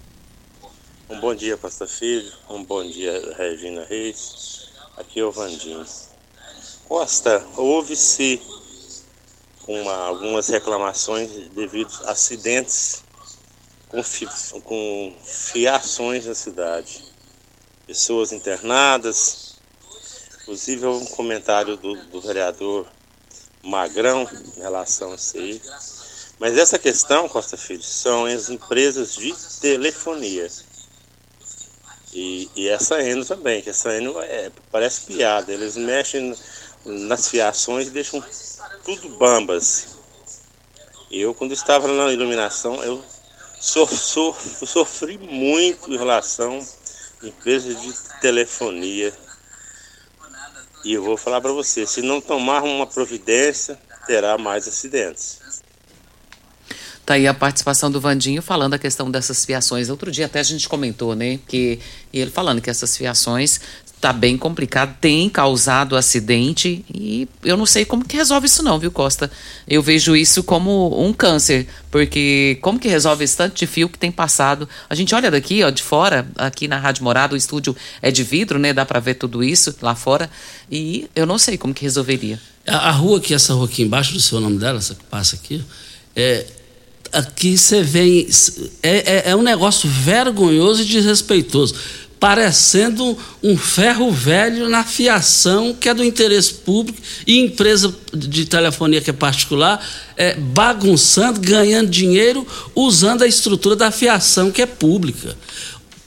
Um 1.08 1.20
bom 1.20 1.34
dia, 1.34 1.56
Pastor 1.56 1.88
Filho. 1.88 2.30
Um 2.48 2.62
bom 2.64 2.84
dia, 2.88 3.34
Regina 3.36 3.84
Reis. 3.84 4.68
Aqui 4.96 5.20
é 5.20 5.24
o 5.24 5.32
Vandinho. 5.32 5.84
Costa, 6.88 7.44
houve-se 7.56 8.40
uma- 9.66 9.94
algumas 10.06 10.48
reclamações 10.48 11.30
devido 11.54 11.92
a 12.04 12.12
acidentes 12.12 13.02
com, 13.88 14.02
fi- 14.02 14.28
com 14.64 15.14
fiações 15.24 16.26
na 16.26 16.34
cidade. 16.34 17.04
Pessoas 17.86 18.32
internadas. 18.32 19.56
Inclusive, 20.42 20.86
houve 20.86 21.04
um 21.04 21.08
comentário 21.08 21.76
do, 21.76 21.94
do 22.06 22.20
vereador 22.20 22.86
Magrão 23.62 24.26
em 24.56 24.60
relação 24.60 25.12
a 25.12 25.14
isso 25.16 25.36
aí. 25.36 25.60
Mas 26.38 26.56
essa 26.56 26.78
questão, 26.78 27.28
Costa 27.28 27.56
Filho, 27.56 27.82
são 27.82 28.24
as 28.24 28.48
empresas 28.48 29.14
de 29.16 29.34
telefonia. 29.60 30.48
E, 32.12 32.48
e 32.54 32.68
essa 32.68 33.02
Eno 33.02 33.24
também, 33.24 33.60
que 33.60 33.70
essa 33.70 33.92
Eno 33.94 34.20
é, 34.20 34.50
parece 34.70 35.02
piada. 35.02 35.52
Eles 35.52 35.76
mexem 35.76 36.34
nas 36.84 37.28
fiações 37.28 37.88
e 37.88 37.90
deixam 37.90 38.22
tudo 38.84 39.08
bambas. 39.16 39.88
Eu, 41.10 41.34
quando 41.34 41.52
estava 41.52 41.88
na 41.88 42.12
iluminação, 42.12 42.82
eu 42.84 43.04
so, 43.60 43.86
so- 43.86 44.34
sofri 44.64 45.18
muito 45.18 45.92
em 45.92 45.98
relação 45.98 46.64
a 47.22 47.26
empresas 47.26 47.80
de 47.80 47.92
telefonia. 48.20 49.12
E 50.84 50.92
eu 50.92 51.02
vou 51.02 51.16
falar 51.16 51.40
para 51.40 51.50
você, 51.52 51.84
se 51.84 52.00
não 52.00 52.20
tomar 52.20 52.62
uma 52.62 52.86
providência, 52.86 53.76
terá 54.06 54.38
mais 54.38 54.68
acidentes. 54.68 55.40
Tá 57.08 57.14
aí 57.14 57.26
a 57.26 57.32
participação 57.32 57.90
do 57.90 57.98
Vandinho 57.98 58.42
falando 58.42 58.74
a 58.74 58.78
questão 58.78 59.10
dessas 59.10 59.42
fiações. 59.42 59.88
Outro 59.88 60.10
dia 60.10 60.26
até 60.26 60.40
a 60.40 60.42
gente 60.42 60.68
comentou, 60.68 61.14
né? 61.14 61.38
Que 61.48 61.78
e 62.12 62.20
ele 62.20 62.30
falando 62.30 62.60
que 62.60 62.68
essas 62.68 62.94
fiações 62.94 63.62
tá 63.98 64.12
bem 64.12 64.36
complicado, 64.36 64.94
tem 65.00 65.26
causado 65.30 65.96
acidente 65.96 66.84
e 66.92 67.26
eu 67.42 67.56
não 67.56 67.64
sei 67.64 67.86
como 67.86 68.04
que 68.04 68.14
resolve 68.14 68.46
isso 68.46 68.62
não, 68.62 68.78
viu, 68.78 68.90
Costa? 68.90 69.30
Eu 69.66 69.82
vejo 69.82 70.14
isso 70.14 70.42
como 70.42 71.02
um 71.02 71.10
câncer, 71.14 71.66
porque 71.90 72.58
como 72.60 72.78
que 72.78 72.88
resolve 72.88 73.24
esse 73.24 73.38
tanto 73.38 73.56
de 73.56 73.66
fio 73.66 73.88
que 73.88 73.98
tem 73.98 74.12
passado? 74.12 74.68
A 74.86 74.94
gente 74.94 75.14
olha 75.14 75.30
daqui, 75.30 75.64
ó, 75.64 75.70
de 75.70 75.82
fora, 75.82 76.28
aqui 76.36 76.68
na 76.68 76.76
Rádio 76.76 77.04
Morada, 77.04 77.32
o 77.32 77.38
estúdio 77.38 77.74
é 78.02 78.10
de 78.10 78.22
vidro, 78.22 78.58
né? 78.58 78.74
Dá 78.74 78.84
para 78.84 79.00
ver 79.00 79.14
tudo 79.14 79.42
isso 79.42 79.74
lá 79.80 79.94
fora 79.94 80.28
e 80.70 81.08
eu 81.16 81.24
não 81.24 81.38
sei 81.38 81.56
como 81.56 81.72
que 81.72 81.84
resolveria. 81.84 82.38
A, 82.66 82.90
a 82.90 82.90
rua 82.90 83.16
aqui, 83.16 83.32
essa 83.32 83.54
rua 83.54 83.64
aqui 83.64 83.80
embaixo, 83.80 84.12
do 84.12 84.20
seu 84.20 84.38
nome 84.40 84.58
dela, 84.58 84.76
essa 84.76 84.94
que 84.94 85.04
passa 85.04 85.36
aqui, 85.36 85.64
é, 86.14 86.44
aqui 87.12 87.56
você 87.56 87.82
vê. 87.82 88.26
É, 88.82 89.28
é, 89.28 89.30
é 89.30 89.36
um 89.36 89.42
negócio 89.42 89.88
vergonhoso 89.88 90.82
e 90.82 90.84
desrespeitoso. 90.84 91.74
Parecendo 92.20 93.16
um 93.40 93.56
ferro 93.56 94.10
velho 94.10 94.68
na 94.68 94.82
fiação 94.82 95.72
que 95.72 95.88
é 95.88 95.94
do 95.94 96.02
interesse 96.02 96.52
público 96.52 97.00
e 97.24 97.38
empresa 97.38 97.94
de 98.12 98.44
telefonia 98.44 99.00
que 99.00 99.10
é 99.10 99.12
particular 99.12 99.80
é, 100.16 100.34
bagunçando, 100.34 101.40
ganhando 101.40 101.88
dinheiro, 101.88 102.44
usando 102.74 103.22
a 103.22 103.26
estrutura 103.26 103.76
da 103.76 103.92
fiação 103.92 104.50
que 104.50 104.60
é 104.60 104.66
pública. 104.66 105.36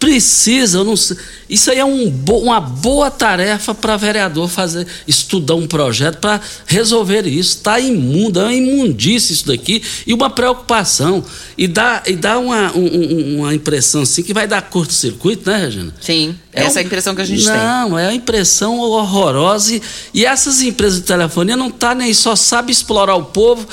Precisa, 0.02 0.80
eu 0.80 0.84
não 0.84 0.96
sei. 0.98 1.16
Isso 1.48 1.70
aí 1.70 1.78
é 1.78 1.86
um 1.86 2.12
uma 2.42 2.60
boa 2.60 3.12
tarefa 3.12 3.76
para 3.76 3.96
vereador 3.98 4.50
fazer, 4.50 4.88
estudar 5.08 5.54
um 5.54 5.68
projeto 5.68 6.18
para 6.18 6.42
resolver 6.66 7.28
isso. 7.28 7.58
Está 7.58 7.80
imundo, 7.80 8.40
é 8.40 8.44
uma 8.46 8.54
imundice 8.54 9.32
isso 9.34 9.46
daqui 9.46 9.84
e 10.08 10.12
uma 10.14 10.30
preocupação. 10.30 11.24
E 11.56 11.68
dá, 11.68 12.02
e 12.08 12.16
dá 12.16 12.40
uma, 12.40 12.72
um- 12.76 12.80
um- 12.86 13.40
uma 13.42 13.54
impressão 13.54 14.02
assim 14.02 14.24
que 14.24 14.34
vai 14.34 14.48
dar 14.48 14.64
curto-circuito, 14.64 15.48
né, 15.48 15.58
Regina? 15.58 15.94
Sim, 16.02 16.36
essa 16.52 16.80
é 16.80 16.84
a 16.84 16.86
impressão 16.86 17.14
que 17.14 17.22
a 17.22 17.26
gente 17.26 17.44
tem. 17.44 17.54
Não, 17.54 18.00
é 18.00 18.08
uma 18.08 18.14
impressão 18.16 18.80
horrorosa. 18.80 19.76
E, 19.76 19.82
e 20.16 20.26
essas 20.26 20.62
empresas 20.64 21.00
de 21.00 21.06
telefonia 21.06 21.56
não 21.56 21.70
tá 21.70 21.94
nem 21.94 22.12
só 22.14 22.36
sabe 22.36 22.72
explorar 22.72 23.16
o 23.18 23.26
povo, 23.26 23.68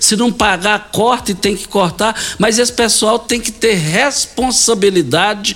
se 0.00 0.16
não 0.16 0.32
pagar, 0.32 0.88
corta 0.90 1.30
e 1.30 1.34
tem 1.34 1.54
que 1.56 1.68
cortar, 1.68 2.20
mas 2.36 2.58
esse 2.58 2.72
pessoal 2.72 3.16
tem 3.18 3.38
que 3.40 3.52
ter 3.52 3.74
responsabilidade 3.74 5.51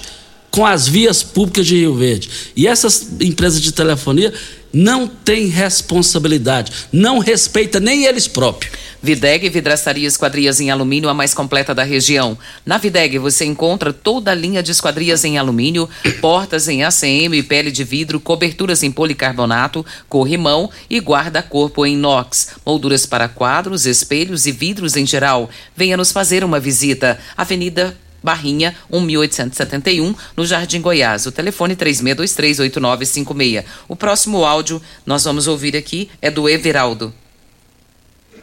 com 0.57 0.65
as 0.65 0.89
vias 0.89 1.23
públicas 1.23 1.67
de 1.67 1.77
Rio 1.77 1.95
Verde. 1.95 2.31
E 2.57 2.67
essas 2.67 3.09
empresas 3.21 3.61
de 3.61 3.73
telefonia 3.73 4.33
não 4.73 5.07
têm 5.07 5.49
responsabilidade, 5.49 6.73
não 6.91 7.19
respeita 7.19 7.79
nem 7.79 8.07
eles 8.07 8.27
próprios. 8.27 8.73
Videg 9.03 9.51
Vidraçaria 9.51 10.09
Esquadrias 10.09 10.59
em 10.59 10.71
Alumínio, 10.71 11.11
a 11.11 11.15
mais 11.15 11.35
completa 11.35 11.75
da 11.75 11.83
região. 11.83 12.39
Na 12.65 12.79
Videg 12.79 13.19
você 13.19 13.45
encontra 13.45 13.93
toda 13.93 14.31
a 14.31 14.35
linha 14.35 14.63
de 14.63 14.73
esquadrias 14.73 15.27
em 15.27 15.37
alumínio, 15.37 15.89
portas 16.23 16.69
em 16.69 16.83
ACM, 16.83 17.43
pele 17.47 17.71
de 17.71 17.85
vidro, 17.85 18.19
coberturas 18.19 18.83
em 18.83 18.91
policarbonato, 18.91 19.85
corrimão 20.09 20.71
e 20.89 20.99
guarda-corpo 21.01 21.85
em 21.85 21.93
inox, 21.93 22.49
molduras 22.65 23.05
para 23.05 23.29
quadros, 23.29 23.85
espelhos 23.85 24.47
e 24.47 24.53
vidros 24.53 24.97
em 24.97 25.05
geral. 25.07 25.51
Venha 25.77 25.99
nos 25.99 26.13
fazer 26.13 26.43
uma 26.43 26.59
visita. 26.59 27.19
Avenida 27.37 27.95
Barrinha 28.27 28.75
1871, 28.91 30.13
no 30.37 30.45
Jardim 30.45 30.81
Goiás. 30.81 31.27
O 31.27 31.33
telefone 31.33 31.77
36238956. 31.77 33.65
O 33.87 33.95
próximo 33.95 34.45
áudio 34.45 34.83
nós 35.07 35.23
vamos 35.23 35.47
ouvir 35.47 35.77
aqui 35.77 36.11
é 36.21 36.29
do 36.29 36.49
Everaldo. 36.49 37.15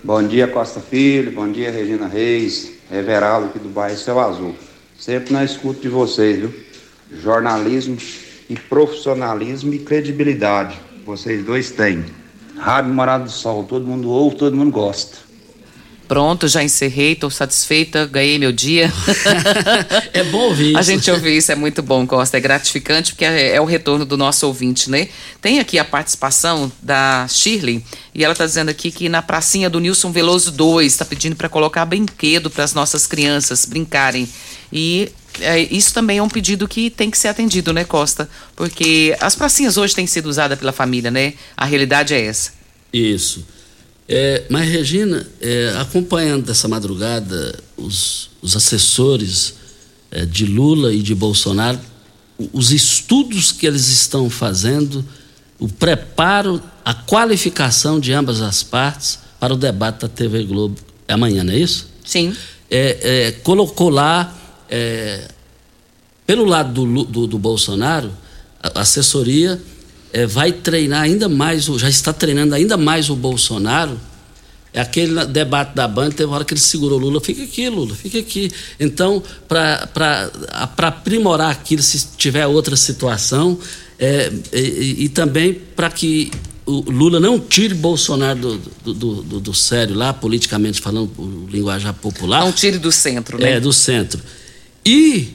Bom 0.02 0.26
dia, 0.26 0.48
Costa 0.48 0.80
Filho. 0.80 1.34
Bom 1.34 1.52
dia, 1.52 1.70
Regina 1.70 2.08
Reis. 2.08 2.72
Everaldo 2.90 3.48
aqui 3.48 3.60
do 3.60 3.68
bairro 3.68 3.98
Céu 3.98 4.22
Azul. 4.22 4.56
Sempre 4.98 5.34
na 5.34 5.44
escuta 5.44 5.82
de 5.82 5.90
vocês, 5.90 6.40
viu? 6.40 6.54
Jornalismo 7.22 7.98
e 8.50 8.56
profissionalismo 8.56 9.74
e 9.74 9.80
credibilidade. 9.80 10.80
Vocês 11.06 11.44
dois 11.44 11.72
têm. 11.72 12.06
Rádio 12.58 12.94
Morada 12.94 13.26
do 13.26 13.32
Sol. 13.32 13.66
Todo 13.66 13.86
mundo 13.86 14.10
ouve, 14.10 14.38
todo 14.38 14.56
mundo 14.56 14.72
gosta. 14.72 15.23
Pronto, 16.08 16.48
já 16.48 16.62
encerrei, 16.64 17.14
estou 17.14 17.30
satisfeita, 17.30 18.06
ganhei 18.06 18.38
meu 18.38 18.52
dia. 18.52 18.92
é 20.14 20.24
bom 20.26 20.50
ouvir 20.50 20.70
isso. 20.70 20.78
A 20.78 20.82
gente 20.82 21.10
ouvir 21.10 21.38
isso 21.38 21.52
é 21.52 21.56
muito 21.56 21.82
bom, 21.82 22.06
Costa. 22.06 22.38
É 22.38 22.40
gratificante 22.40 23.14
porque 23.14 23.26
é, 23.26 23.56
é, 23.56 23.62
o 23.62 23.66
retorno 23.66 24.06
do 24.06 24.18
nosso 24.18 24.46
ouvinte, 24.46 24.90
né? 24.90 25.08
Tem 25.42 25.60
aqui 25.60 25.80
a 25.80 25.86
participação 25.86 26.72
da 26.82 27.26
Shirley 27.30 27.84
e 28.14 28.24
ela 28.24 28.34
está 28.34 28.46
dizendo 28.46 28.70
aqui 28.70 28.92
que 28.92 29.08
na 29.08 29.22
pracinha 29.22 29.70
do 29.70 29.80
Nilson 29.80 30.12
Veloso 30.12 30.52
2 30.52 30.92
está 30.92 31.06
pedindo 31.06 31.36
para 31.36 31.48
colocar 31.48 31.86
brinquedo 31.86 32.50
para 32.50 32.64
as 32.64 32.74
nossas 32.74 33.08
crianças 33.08 33.66
brincarem. 33.66 34.28
E 34.72 35.10
é, 35.40 35.60
isso 35.60 35.94
também 35.94 36.18
é 36.18 36.24
um 36.24 36.30
pedido 36.30 36.68
que 36.68 36.90
tem 36.90 37.10
que 37.10 37.18
ser 37.18 37.30
atendido, 37.30 37.72
né, 37.72 37.84
Costa? 37.84 38.30
Porque 38.56 39.16
as 39.20 39.36
pracinhas 39.36 39.78
hoje 39.78 39.96
têm 39.96 40.06
sido 40.06 40.28
usadas 40.28 40.60
pela 40.60 40.72
família, 40.72 41.10
né? 41.10 41.34
A 41.56 41.66
realidade 41.66 42.14
é 42.14 42.26
essa. 42.26 42.52
Isso. 42.92 43.46
É, 44.08 44.44
mas, 44.50 44.70
Regina, 44.70 45.26
é, 45.40 45.76
acompanhando 45.80 46.46
dessa 46.46 46.68
madrugada 46.68 47.58
os, 47.78 48.30
os 48.42 48.56
assessores 48.56 49.56
é, 50.12 50.26
de 50.26 50.46
Lula 50.46 50.94
e 50.94 51.02
de 51.02 51.16
Bolsonaro, 51.16 51.80
os 52.52 52.72
estudos 52.72 53.52
que 53.52 53.66
eles 53.66 53.88
estão 53.88 54.30
fazendo, 54.30 55.06
o 55.60 55.68
preparo, 55.68 56.62
a 56.84 56.94
qualificação 56.94 58.00
de 58.00 58.12
ambas 58.12 58.42
as 58.42 58.64
partes 58.64 59.20
para 59.40 59.54
o 59.54 59.58
debate 59.58 60.02
da 60.02 60.08
TV 60.08 60.44
Globo 60.44 60.80
amanhã, 61.08 61.44
não 61.44 61.54
é 61.54 61.60
isso? 61.60 61.88
Sim. 62.04 62.36
É, 62.70 63.28
é, 63.28 63.32
colocou 63.32 63.90
lá, 63.90 64.36
é, 64.70 65.30
pelo 66.26 66.44
lado 66.46 66.74
do, 66.74 67.04
do, 67.04 67.28
do 67.28 67.38
Bolsonaro, 67.38 68.12
a 68.62 68.82
assessoria 68.82 69.62
é, 70.14 70.28
vai 70.28 70.52
treinar 70.52 71.02
ainda 71.02 71.28
mais, 71.28 71.66
já 71.66 71.90
está 71.90 72.14
treinando 72.14 72.54
ainda 72.54 72.78
mais 72.78 73.10
o 73.10 73.16
Bolsonaro. 73.16 74.00
É 74.72 74.82
aquele 74.82 75.26
debate 75.26 75.76
da 75.76 75.88
Band, 75.88 76.12
teve 76.12 76.26
uma 76.26 76.36
hora 76.36 76.46
que 76.46 76.54
ele 76.54 76.62
segurou 76.62 76.98
Lula, 76.98 77.22
fica 77.22 77.44
aqui, 77.44 77.70
Lula, 77.70 77.94
fica 77.94 78.18
aqui. 78.20 78.52
Então, 78.80 79.22
para 79.48 80.32
aprimorar 80.78 81.52
aquilo, 81.52 81.84
se 81.84 82.08
tiver 82.18 82.48
outra 82.48 82.76
situação, 82.76 83.60
é, 84.00 84.32
e, 84.52 85.04
e, 85.04 85.10
também 85.10 85.54
para 85.54 85.92
que 85.92 86.32
o 86.66 86.82
Lula 86.90 87.20
não 87.20 87.40
tire 87.40 87.76
Bolsonaro 87.76 88.40
do, 88.40 88.58
do, 88.94 89.22
do, 89.22 89.40
do, 89.40 89.54
sério 89.54 89.96
lá, 89.96 90.12
politicamente 90.12 90.82
falando, 90.82 91.12
o 91.20 91.48
linguajar 91.52 91.94
popular. 91.94 92.44
Não 92.44 92.52
tire 92.52 92.80
do 92.80 92.92
centro, 92.92 93.38
né? 93.38 93.54
É, 93.54 93.60
do 93.60 93.72
centro. 93.72 94.20
E, 94.84 95.30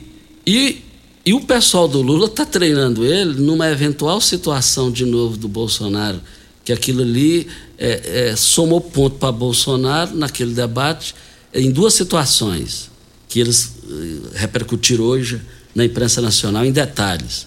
e 0.45 0.83
e 1.29 1.35
o 1.35 1.43
pessoal 1.43 1.87
do 1.87 2.01
Lula 2.01 2.25
está 2.25 2.47
treinando 2.47 3.05
ele 3.05 3.39
numa 3.43 3.69
eventual 3.69 4.19
situação 4.19 4.91
de 4.91 5.05
novo 5.05 5.37
do 5.37 5.47
Bolsonaro, 5.47 6.23
que 6.65 6.73
aquilo 6.73 7.03
ali 7.03 7.47
é, 7.77 8.31
é, 8.31 8.35
somou 8.35 8.81
ponto 8.81 9.17
para 9.17 9.31
Bolsonaro 9.31 10.17
naquele 10.17 10.55
debate, 10.55 11.15
em 11.53 11.71
duas 11.71 11.93
situações 11.93 12.91
que 13.29 13.41
eles 13.41 13.75
eh, 13.91 14.39
repercutiram 14.39 15.05
hoje 15.05 15.39
na 15.75 15.85
imprensa 15.85 16.23
nacional 16.23 16.65
em 16.65 16.73
detalhes. 16.73 17.47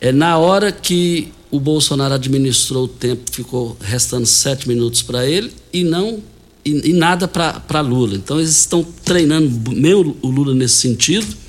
É 0.00 0.10
na 0.10 0.38
hora 0.38 0.72
que 0.72 1.30
o 1.50 1.60
Bolsonaro 1.60 2.14
administrou 2.14 2.84
o 2.84 2.88
tempo, 2.88 3.30
ficou 3.30 3.76
restando 3.82 4.24
sete 4.24 4.66
minutos 4.66 5.02
para 5.02 5.26
ele 5.26 5.52
e 5.70 5.84
não 5.84 6.22
e, 6.64 6.88
e 6.88 6.92
nada 6.94 7.28
para 7.28 7.82
Lula. 7.82 8.14
Então 8.14 8.38
eles 8.38 8.58
estão 8.58 8.82
treinando 9.04 9.70
meio 9.72 10.16
o 10.22 10.28
Lula 10.28 10.54
nesse 10.54 10.76
sentido 10.76 11.43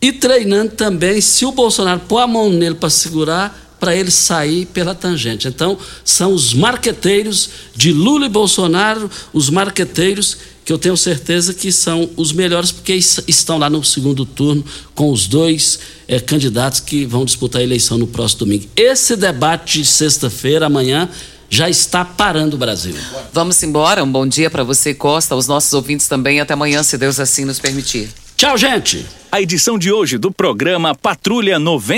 e 0.00 0.12
treinando 0.12 0.72
também, 0.72 1.20
se 1.20 1.44
o 1.44 1.52
Bolsonaro 1.52 2.00
pôr 2.00 2.18
a 2.18 2.26
mão 2.26 2.50
nele 2.50 2.74
para 2.74 2.90
segurar, 2.90 3.76
para 3.78 3.94
ele 3.94 4.10
sair 4.10 4.66
pela 4.66 4.94
tangente. 4.94 5.48
Então, 5.48 5.78
são 6.04 6.32
os 6.32 6.54
marqueteiros 6.54 7.50
de 7.74 7.92
Lula 7.92 8.26
e 8.26 8.28
Bolsonaro, 8.28 9.10
os 9.32 9.50
marqueteiros 9.50 10.38
que 10.64 10.72
eu 10.72 10.78
tenho 10.78 10.96
certeza 10.96 11.54
que 11.54 11.70
são 11.70 12.10
os 12.16 12.32
melhores, 12.32 12.72
porque 12.72 12.94
estão 12.94 13.56
lá 13.56 13.70
no 13.70 13.84
segundo 13.84 14.26
turno 14.26 14.64
com 14.96 15.12
os 15.12 15.28
dois 15.28 15.78
é, 16.08 16.18
candidatos 16.18 16.80
que 16.80 17.06
vão 17.06 17.24
disputar 17.24 17.60
a 17.60 17.64
eleição 17.64 17.96
no 17.96 18.06
próximo 18.08 18.40
domingo. 18.40 18.66
Esse 18.74 19.14
debate 19.14 19.78
de 19.78 19.86
sexta-feira, 19.86 20.66
amanhã, 20.66 21.08
já 21.48 21.70
está 21.70 22.04
parando 22.04 22.56
o 22.56 22.58
Brasil. 22.58 22.96
Vamos 23.32 23.62
embora. 23.62 24.02
Um 24.02 24.10
bom 24.10 24.26
dia 24.26 24.50
para 24.50 24.64
você, 24.64 24.92
Costa, 24.92 25.36
aos 25.36 25.46
nossos 25.46 25.72
ouvintes 25.72 26.08
também. 26.08 26.40
Até 26.40 26.54
amanhã, 26.54 26.82
se 26.82 26.98
Deus 26.98 27.20
assim 27.20 27.44
nos 27.44 27.60
permitir. 27.60 28.08
Tchau, 28.36 28.58
gente. 28.58 29.06
A 29.32 29.40
edição 29.40 29.78
de 29.78 29.90
hoje 29.90 30.18
do 30.18 30.30
programa 30.30 30.94
Patrulha 30.94 31.58
90 31.58 31.94